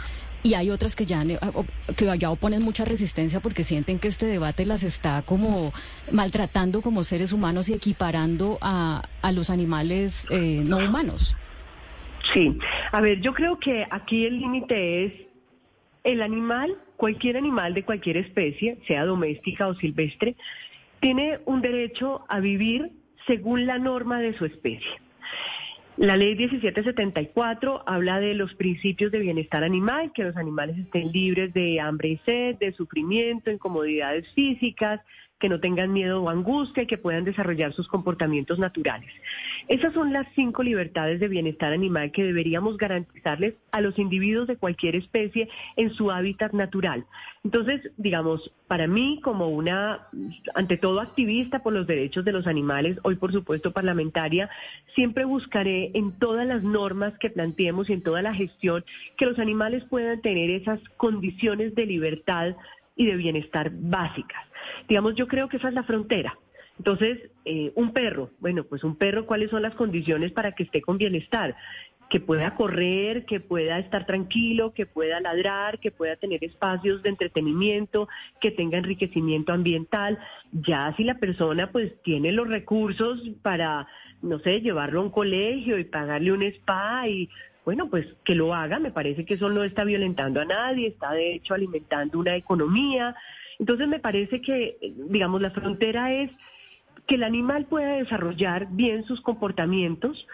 y 0.45 0.55
hay 0.55 0.71
otras 0.71 0.95
que 0.95 1.07
ya, 1.07 1.25
que 1.97 2.19
ya 2.19 2.31
oponen 2.31 2.63
mucha 2.63 2.85
resistencia 2.85 3.41
porque 3.41 3.65
sienten 3.65 3.99
que 3.99 4.09
este 4.09 4.27
debate 4.27 4.67
las 4.67 4.83
está 4.83 5.23
como 5.23 5.73
maltratando 6.13 6.83
como 6.83 7.03
seres 7.03 7.33
humanos 7.33 7.71
y 7.71 7.73
equiparando 7.73 8.59
a, 8.61 9.03
a 9.23 9.33
los 9.33 9.49
animales 9.49 10.27
eh, 10.31 10.63
no 10.63 10.77
humanos. 10.77 11.35
Sí, 12.35 12.59
a 12.93 13.01
ver, 13.01 13.21
yo 13.23 13.33
creo 13.33 13.59
que 13.59 13.87
aquí 13.91 14.27
el 14.27 14.39
límite 14.39 15.07
es 15.07 15.13
el 16.05 16.21
animal, 16.21 16.77
cualquier 16.99 17.39
animal 17.39 17.73
de 17.73 17.83
cualquier 17.83 18.19
especie, 18.19 18.79
sea 18.87 19.07
doméstica 19.07 19.67
o 19.67 19.75
silvestre, 19.75 20.37
tiene 21.01 21.39
un 21.47 21.63
derecho 21.63 22.25
a 22.29 22.41
vivir 22.41 22.91
según 23.27 23.67
la 23.67 23.79
norma 23.79 24.21
de 24.21 24.37
su 24.37 24.45
especie. 24.45 25.01
La 25.97 26.17
ley 26.17 26.35
1774 26.35 27.85
habla 27.87 28.19
de 28.19 28.35
los 28.35 28.53
principios 28.55 29.13
de 29.13 29.21
bienestar 29.21 29.63
animal, 29.63 30.13
que 30.13 30.25
los 30.25 30.37
animales 30.37 30.77
estén 30.77 31.13
libres 31.13 31.55
de 31.55 31.79
hambre 31.81 32.09
y 32.09 32.17
sed, 32.19 32.57
de 32.57 32.73
sufrimiento, 32.73 33.51
incomodidades 33.51 34.27
físicas, 34.35 35.01
que 35.45 35.51
no 35.51 35.61
tengan 35.61 35.93
miedo 35.93 36.23
o 36.23 36.31
angustia 36.31 36.85
y 36.85 36.87
que 36.87 36.97
puedan 36.97 37.25
desarrollar 37.25 37.75
sus 37.75 37.87
comportamientos 37.87 38.59
naturales. 38.59 39.11
Esas 39.69 39.93
son 39.93 40.11
las 40.11 40.27
cinco 40.35 40.63
libertades 40.63 41.21
de 41.21 41.29
bienestar 41.29 41.71
animal 41.71 42.13
que 42.13 42.25
deberíamos 42.25 42.79
garantizarles 42.79 43.53
a 43.71 43.83
los 43.83 43.99
individuos 43.99 44.47
de 44.47 44.57
cualquier 44.57 44.97
especie 44.97 45.51
en 45.77 45.93
su 45.93 46.11
hábitat 46.11 46.55
natural. 46.55 47.05
Entonces, 47.45 47.83
digamos, 47.99 48.51
para 48.69 48.87
mí 48.87 49.21
como 49.23 49.49
una, 49.51 50.09
ante 50.55 50.79
todo 50.79 51.01
activista 51.01 51.59
por 51.59 51.75
los 51.75 51.87
derechos 51.87 52.25
de 52.25 52.33
los 52.33 52.47
animales, 52.47 52.97
hoy 53.03 53.17
por 53.17 53.31
supuesto 53.31 53.71
parlamentaria, 53.71 54.49
siempre 54.95 55.27
buscaré 55.27 55.91
en 55.93 56.13
todas 56.13 56.47
las 56.47 56.63
normas 56.63 57.13
que 57.19 57.29
planteemos 57.29 57.91
y 57.91 57.93
en 57.93 58.03
toda 58.03 58.23
la 58.23 58.33
gestión 58.33 58.83
que 59.19 59.27
los 59.27 59.39
animales 59.39 59.85
puedan 59.91 60.23
tener 60.23 60.51
esas 60.51 60.81
condiciones 60.97 61.75
de 61.75 61.85
libertad 61.85 62.57
y 62.97 63.07
de 63.07 63.17
bienestar 63.17 63.71
básicas. 63.73 64.43
Digamos, 64.89 65.15
yo 65.15 65.27
creo 65.27 65.49
que 65.49 65.57
esa 65.57 65.69
es 65.69 65.75
la 65.75 65.83
frontera. 65.85 66.37
Entonces, 66.79 67.31
eh, 67.45 67.73
un 67.77 67.93
perro, 67.93 68.31
bueno, 68.41 68.65
pues 68.65 68.83
un 68.83 68.97
perro, 68.97 69.27
¿cuáles 69.27 69.51
son 69.51 69.63
las 69.63 69.75
condiciones 69.75 70.33
para 70.33 70.53
que 70.53 70.65
esté 70.65 70.83
con 70.83 70.99
bienestar? 70.99 71.55
Que 72.11 72.21
pueda 72.21 72.55
correr, 72.57 73.25
que 73.25 73.41
pueda 73.41 73.79
estar 73.79 74.07
tranquilo, 74.07 74.75
que 74.75 74.85
pueda 74.85 75.21
ladrar, 75.21 75.79
que 75.79 75.91
pueda 75.91 76.17
tener 76.17 76.45
espacios 76.45 77.03
de 77.03 77.11
entretenimiento, 77.11 78.09
que 78.41 78.51
tenga 78.51 78.79
enriquecimiento 78.79 79.53
ambiental. 79.53 80.19
Ya 80.53 80.93
si 80.97 81.05
la 81.05 81.19
persona 81.19 81.71
pues 81.71 81.93
tiene 82.03 82.33
los 82.33 82.49
recursos 82.49 83.23
para, 83.43 83.87
no 84.21 84.41
sé, 84.41 84.61
llevarlo 84.61 85.01
a 85.01 85.05
un 85.05 85.11
colegio 85.11 85.79
y 85.79 85.85
pagarle 85.85 86.33
un 86.33 86.43
spa 86.43 87.09
y 87.09 87.31
bueno, 87.65 87.89
pues 87.89 88.07
que 88.25 88.35
lo 88.35 88.55
haga, 88.55 88.79
me 88.79 88.91
parece 88.91 89.25
que 89.25 89.35
eso 89.35 89.49
no 89.49 89.65
está 89.65 89.85
violentando 89.85 90.41
a 90.41 90.45
nadie, 90.45 90.89
está 90.89 91.13
de 91.13 91.35
hecho 91.35 91.55
alimentando 91.55 92.19
una 92.19 92.37
economía. 92.37 93.15
Entonces 93.59 93.89
me 93.89 94.01
parece 94.01 94.41
que, 94.43 94.77
digamos, 95.09 95.41
la 95.41 95.51
frontera 95.51 96.13
es 96.13 96.31
que 97.07 97.15
el 97.15 97.23
animal 97.23 97.67
pueda 97.67 97.97
desarrollar 97.97 98.69
bien 98.71 99.05
sus 99.05 99.21
comportamientos. 99.21 100.27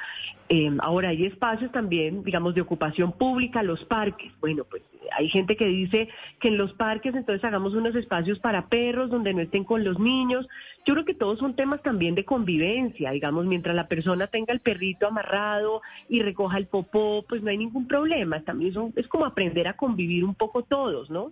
Eh, 0.52 0.68
ahora 0.80 1.10
hay 1.10 1.26
espacios 1.26 1.70
también, 1.70 2.24
digamos, 2.24 2.56
de 2.56 2.60
ocupación 2.60 3.12
pública, 3.12 3.62
los 3.62 3.84
parques. 3.84 4.32
Bueno, 4.40 4.64
pues 4.68 4.82
hay 5.16 5.28
gente 5.28 5.56
que 5.56 5.66
dice 5.66 6.08
que 6.40 6.48
en 6.48 6.58
los 6.58 6.72
parques 6.72 7.14
entonces 7.14 7.44
hagamos 7.44 7.72
unos 7.74 7.94
espacios 7.94 8.40
para 8.40 8.66
perros 8.66 9.10
donde 9.10 9.32
no 9.32 9.42
estén 9.42 9.62
con 9.62 9.84
los 9.84 10.00
niños. 10.00 10.48
Yo 10.84 10.94
creo 10.94 11.04
que 11.04 11.14
todos 11.14 11.38
son 11.38 11.54
temas 11.54 11.80
también 11.82 12.16
de 12.16 12.24
convivencia, 12.24 13.12
digamos, 13.12 13.46
mientras 13.46 13.76
la 13.76 13.86
persona 13.86 14.26
tenga 14.26 14.52
el 14.52 14.58
perrito 14.58 15.06
amarrado 15.06 15.82
y 16.08 16.20
recoja 16.20 16.58
el 16.58 16.66
popó, 16.66 17.24
pues 17.28 17.42
no 17.42 17.50
hay 17.50 17.58
ningún 17.58 17.86
problema. 17.86 18.42
También 18.42 18.92
es 18.96 19.06
como 19.06 19.26
aprender 19.26 19.68
a 19.68 19.76
convivir 19.76 20.24
un 20.24 20.34
poco 20.34 20.64
todos, 20.64 21.10
¿no? 21.10 21.30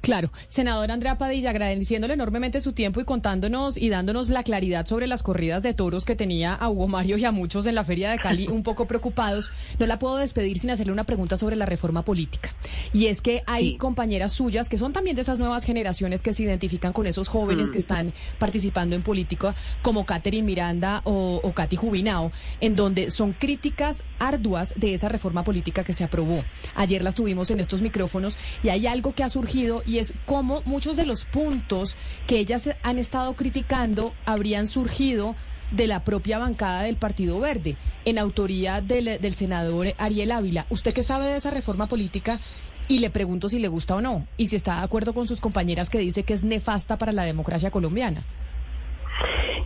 Claro, 0.00 0.32
senador 0.48 0.90
Andrea 0.90 1.18
Padilla, 1.18 1.50
agradeciéndole 1.50 2.14
enormemente 2.14 2.60
su 2.62 2.72
tiempo 2.72 3.00
y 3.00 3.04
contándonos 3.04 3.76
y 3.76 3.90
dándonos 3.90 4.30
la 4.30 4.42
claridad 4.42 4.86
sobre 4.86 5.06
las 5.06 5.22
corridas 5.22 5.62
de 5.62 5.74
toros 5.74 6.06
que 6.06 6.16
tenía 6.16 6.54
a 6.54 6.70
Hugo 6.70 6.88
Mario 6.88 7.18
y 7.18 7.24
a 7.26 7.32
muchos 7.32 7.66
en 7.66 7.74
la 7.74 7.84
Feria 7.84 8.10
de 8.10 8.18
Cali 8.18 8.48
un 8.48 8.62
poco 8.62 8.86
preocupados, 8.86 9.50
no 9.78 9.86
la 9.86 9.98
puedo 9.98 10.16
despedir 10.16 10.58
sin 10.58 10.70
hacerle 10.70 10.92
una 10.92 11.04
pregunta 11.04 11.36
sobre 11.36 11.56
la 11.56 11.66
reforma 11.66 12.02
política. 12.02 12.54
Y 12.94 13.06
es 13.06 13.20
que 13.20 13.42
hay 13.46 13.76
compañeras 13.76 14.32
suyas 14.32 14.68
que 14.70 14.78
son 14.78 14.92
también 14.92 15.16
de 15.16 15.22
esas 15.22 15.38
nuevas 15.38 15.64
generaciones 15.64 16.22
que 16.22 16.32
se 16.32 16.44
identifican 16.44 16.92
con 16.94 17.06
esos 17.06 17.28
jóvenes 17.28 17.70
que 17.70 17.78
mm. 17.78 17.80
están 17.80 18.12
participando 18.38 18.96
en 18.96 19.02
política, 19.02 19.54
como 19.82 20.06
Catherine 20.06 20.46
Miranda 20.46 21.02
o, 21.04 21.40
o 21.42 21.52
Katy 21.52 21.76
Jubinao, 21.76 22.32
en 22.60 22.74
donde 22.74 23.10
son 23.10 23.32
críticas 23.32 24.02
arduas 24.18 24.74
de 24.76 24.94
esa 24.94 25.08
reforma 25.08 25.44
política 25.44 25.84
que 25.84 25.92
se 25.92 26.04
aprobó. 26.04 26.42
Ayer 26.74 27.02
las 27.02 27.14
tuvimos 27.14 27.50
en 27.50 27.60
estos 27.60 27.82
micrófonos 27.82 28.38
y 28.62 28.70
hay 28.70 28.86
algo 28.86 29.14
que 29.14 29.22
ha 29.22 29.28
surgido 29.28 29.82
y 29.90 29.98
es 29.98 30.14
cómo 30.24 30.62
muchos 30.66 30.96
de 30.96 31.04
los 31.04 31.24
puntos 31.24 31.96
que 32.28 32.38
ellas 32.38 32.70
han 32.84 32.98
estado 32.98 33.34
criticando 33.34 34.14
habrían 34.24 34.68
surgido 34.68 35.34
de 35.72 35.88
la 35.88 36.04
propia 36.04 36.38
bancada 36.38 36.82
del 36.82 36.94
Partido 36.94 37.40
Verde, 37.40 37.76
en 38.04 38.18
autoría 38.18 38.80
del, 38.80 39.20
del 39.20 39.34
senador 39.34 39.88
Ariel 39.98 40.30
Ávila. 40.30 40.66
¿Usted 40.70 40.94
qué 40.94 41.02
sabe 41.02 41.26
de 41.26 41.36
esa 41.36 41.50
reforma 41.50 41.88
política? 41.88 42.40
Y 42.86 43.00
le 43.00 43.10
pregunto 43.10 43.48
si 43.48 43.58
le 43.58 43.66
gusta 43.66 43.96
o 43.96 44.00
no, 44.00 44.26
y 44.36 44.46
si 44.46 44.56
está 44.56 44.76
de 44.76 44.84
acuerdo 44.84 45.12
con 45.12 45.26
sus 45.26 45.40
compañeras 45.40 45.90
que 45.90 45.98
dice 45.98 46.22
que 46.22 46.34
es 46.34 46.44
nefasta 46.44 46.96
para 46.96 47.12
la 47.12 47.24
democracia 47.24 47.72
colombiana. 47.72 48.24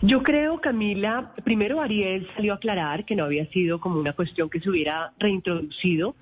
Yo 0.01 0.21
creo, 0.23 0.59
Camila, 0.59 1.31
primero 1.43 1.81
Ariel 1.81 2.27
salió 2.35 2.53
a 2.53 2.57
aclarar 2.57 3.05
que 3.05 3.15
no 3.15 3.23
había 3.23 3.45
sido 3.47 3.79
como 3.79 3.99
una 3.99 4.13
cuestión 4.13 4.49
que 4.49 4.59
se 4.59 4.69
hubiera 4.69 5.13
reintroducido. 5.17 6.15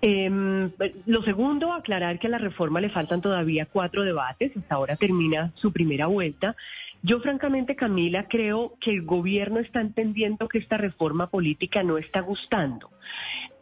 Em, 0.00 0.70
lo 1.06 1.22
segundo, 1.22 1.72
aclarar 1.72 2.18
que 2.18 2.28
a 2.28 2.30
la 2.30 2.38
reforma 2.38 2.80
le 2.80 2.88
faltan 2.88 3.20
todavía 3.20 3.66
cuatro 3.66 4.02
debates, 4.02 4.56
hasta 4.56 4.74
ahora 4.74 4.96
termina 4.96 5.52
su 5.56 5.72
primera 5.72 6.06
vuelta. 6.06 6.56
Yo 7.02 7.20
francamente, 7.20 7.76
Camila, 7.76 8.26
creo 8.28 8.74
que 8.80 8.90
el 8.90 9.02
gobierno 9.02 9.60
está 9.60 9.80
entendiendo 9.80 10.48
que 10.48 10.58
esta 10.58 10.76
reforma 10.76 11.28
política 11.28 11.82
no 11.82 11.98
está 11.98 12.20
gustando. 12.20 12.90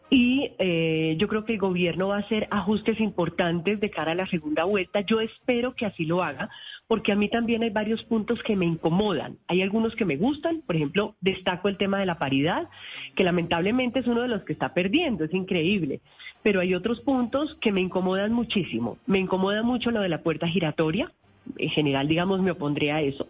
Y 0.09 0.53
eh, 0.57 1.15
yo 1.19 1.27
creo 1.27 1.45
que 1.45 1.53
el 1.53 1.59
gobierno 1.59 2.07
va 2.07 2.17
a 2.17 2.21
hacer 2.21 2.47
ajustes 2.49 2.99
importantes 2.99 3.79
de 3.79 3.91
cara 3.91 4.13
a 4.13 4.15
la 4.15 4.25
segunda 4.27 4.63
vuelta. 4.63 5.01
Yo 5.01 5.21
espero 5.21 5.75
que 5.75 5.85
así 5.85 6.05
lo 6.05 6.23
haga, 6.23 6.49
porque 6.87 7.11
a 7.11 7.15
mí 7.15 7.29
también 7.29 7.61
hay 7.61 7.69
varios 7.69 8.03
puntos 8.05 8.41
que 8.41 8.55
me 8.55 8.65
incomodan. 8.65 9.37
Hay 9.47 9.61
algunos 9.61 9.95
que 9.95 10.05
me 10.05 10.17
gustan, 10.17 10.61
por 10.65 10.75
ejemplo, 10.75 11.15
destaco 11.21 11.67
el 11.69 11.77
tema 11.77 11.99
de 11.99 12.07
la 12.07 12.17
paridad, 12.17 12.69
que 13.15 13.23
lamentablemente 13.23 13.99
es 13.99 14.07
uno 14.07 14.23
de 14.23 14.29
los 14.29 14.43
que 14.43 14.53
está 14.53 14.73
perdiendo, 14.73 15.25
es 15.25 15.33
increíble. 15.33 16.01
Pero 16.41 16.59
hay 16.59 16.73
otros 16.73 17.01
puntos 17.01 17.55
que 17.61 17.71
me 17.71 17.81
incomodan 17.81 18.33
muchísimo. 18.33 18.97
Me 19.05 19.19
incomoda 19.19 19.61
mucho 19.61 19.91
lo 19.91 20.01
de 20.01 20.09
la 20.09 20.23
puerta 20.23 20.47
giratoria, 20.47 21.11
en 21.57 21.69
general, 21.69 22.07
digamos, 22.07 22.41
me 22.41 22.51
opondría 22.51 22.95
a 22.95 23.01
eso. 23.01 23.27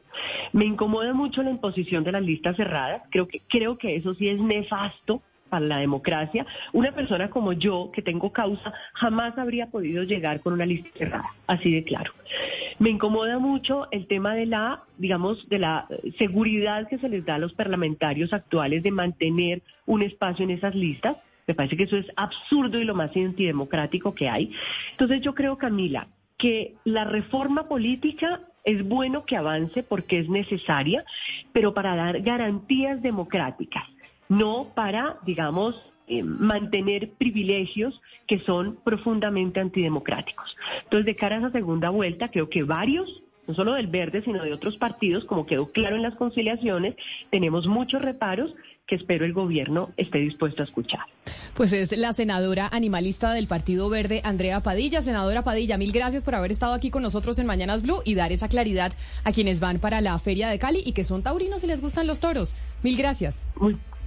Me 0.53 0.65
incomoda 0.65 1.13
mucho 1.13 1.43
la 1.43 1.51
imposición 1.51 2.05
de 2.05 2.13
las 2.13 2.23
listas 2.23 2.55
cerradas. 2.55 3.03
Creo 3.11 3.27
que, 3.27 3.41
creo 3.49 3.77
que 3.77 3.97
eso 3.97 4.13
sí 4.15 4.29
es 4.29 4.39
nefasto 4.39 5.21
para 5.49 5.65
la 5.65 5.77
democracia. 5.77 6.45
Una 6.73 6.91
persona 6.91 7.29
como 7.29 7.53
yo, 7.53 7.91
que 7.91 8.01
tengo 8.01 8.31
causa, 8.31 8.73
jamás 8.93 9.37
habría 9.37 9.67
podido 9.67 10.03
llegar 10.03 10.41
con 10.41 10.53
una 10.53 10.65
lista 10.65 10.89
cerrada, 10.97 11.29
así 11.47 11.71
de 11.71 11.83
claro. 11.83 12.13
Me 12.77 12.89
incomoda 12.89 13.39
mucho 13.39 13.87
el 13.91 14.07
tema 14.07 14.35
de 14.35 14.45
la, 14.45 14.83
digamos, 14.97 15.47
de 15.49 15.59
la 15.59 15.87
seguridad 16.17 16.87
que 16.87 16.97
se 16.99 17.09
les 17.09 17.25
da 17.25 17.35
a 17.35 17.39
los 17.39 17.53
parlamentarios 17.53 18.31
actuales 18.31 18.83
de 18.83 18.91
mantener 18.91 19.61
un 19.85 20.01
espacio 20.01 20.43
en 20.43 20.51
esas 20.51 20.75
listas. 20.75 21.17
Me 21.47 21.55
parece 21.55 21.75
que 21.75 21.83
eso 21.83 21.97
es 21.97 22.05
absurdo 22.15 22.79
y 22.79 22.85
lo 22.85 22.95
más 22.95 23.15
antidemocrático 23.15 24.13
que 24.13 24.29
hay. 24.29 24.51
Entonces 24.91 25.21
yo 25.21 25.33
creo, 25.33 25.57
Camila, 25.57 26.07
que 26.37 26.75
la 26.85 27.03
reforma 27.03 27.67
política 27.67 28.41
es 28.63 28.87
bueno 28.87 29.25
que 29.25 29.35
avance 29.35 29.83
porque 29.83 30.19
es 30.19 30.29
necesaria, 30.29 31.03
pero 31.51 31.73
para 31.73 31.95
dar 31.95 32.21
garantías 32.21 33.01
democráticas 33.01 33.83
no 34.29 34.71
para, 34.75 35.17
digamos, 35.25 35.75
eh, 36.07 36.23
mantener 36.23 37.11
privilegios 37.17 38.01
que 38.27 38.39
son 38.39 38.77
profundamente 38.83 39.59
antidemocráticos. 39.59 40.55
Entonces, 40.83 41.05
de 41.05 41.15
cara 41.15 41.35
a 41.35 41.39
esa 41.39 41.51
segunda 41.51 41.89
vuelta, 41.89 42.29
creo 42.29 42.49
que 42.49 42.63
varios 42.63 43.21
no 43.49 43.55
solo 43.55 43.73
del 43.73 43.87
Verde, 43.87 44.21
sino 44.23 44.43
de 44.43 44.53
otros 44.53 44.77
partidos, 44.77 45.25
como 45.25 45.47
quedó 45.47 45.71
claro 45.71 45.95
en 45.95 46.03
las 46.03 46.13
conciliaciones, 46.13 46.95
tenemos 47.31 47.65
muchos 47.65 47.99
reparos 47.99 48.53
que 48.85 48.93
espero 48.93 49.25
el 49.25 49.33
gobierno 49.33 49.89
esté 49.97 50.19
dispuesto 50.19 50.61
a 50.61 50.65
escuchar. 50.65 51.01
Pues 51.55 51.73
es 51.73 51.97
la 51.97 52.13
senadora 52.13 52.69
animalista 52.71 53.33
del 53.33 53.47
Partido 53.47 53.89
Verde, 53.89 54.21
Andrea 54.23 54.61
Padilla. 54.61 55.01
Senadora 55.01 55.43
Padilla, 55.43 55.79
mil 55.79 55.91
gracias 55.91 56.23
por 56.23 56.35
haber 56.35 56.51
estado 56.51 56.75
aquí 56.75 56.91
con 56.91 57.01
nosotros 57.01 57.39
en 57.39 57.47
Mañanas 57.47 57.81
Blue 57.81 58.01
y 58.05 58.13
dar 58.13 58.31
esa 58.31 58.49
claridad 58.49 58.93
a 59.23 59.31
quienes 59.31 59.59
van 59.59 59.79
para 59.79 59.99
la 59.99 60.17
Feria 60.19 60.47
de 60.47 60.59
Cali 60.59 60.83
y 60.85 60.93
que 60.93 61.03
son 61.03 61.23
taurinos 61.23 61.63
y 61.63 61.67
les 61.67 61.81
gustan 61.81 62.05
los 62.05 62.19
toros. 62.19 62.53
Mil 62.83 62.97
gracias. 62.97 63.41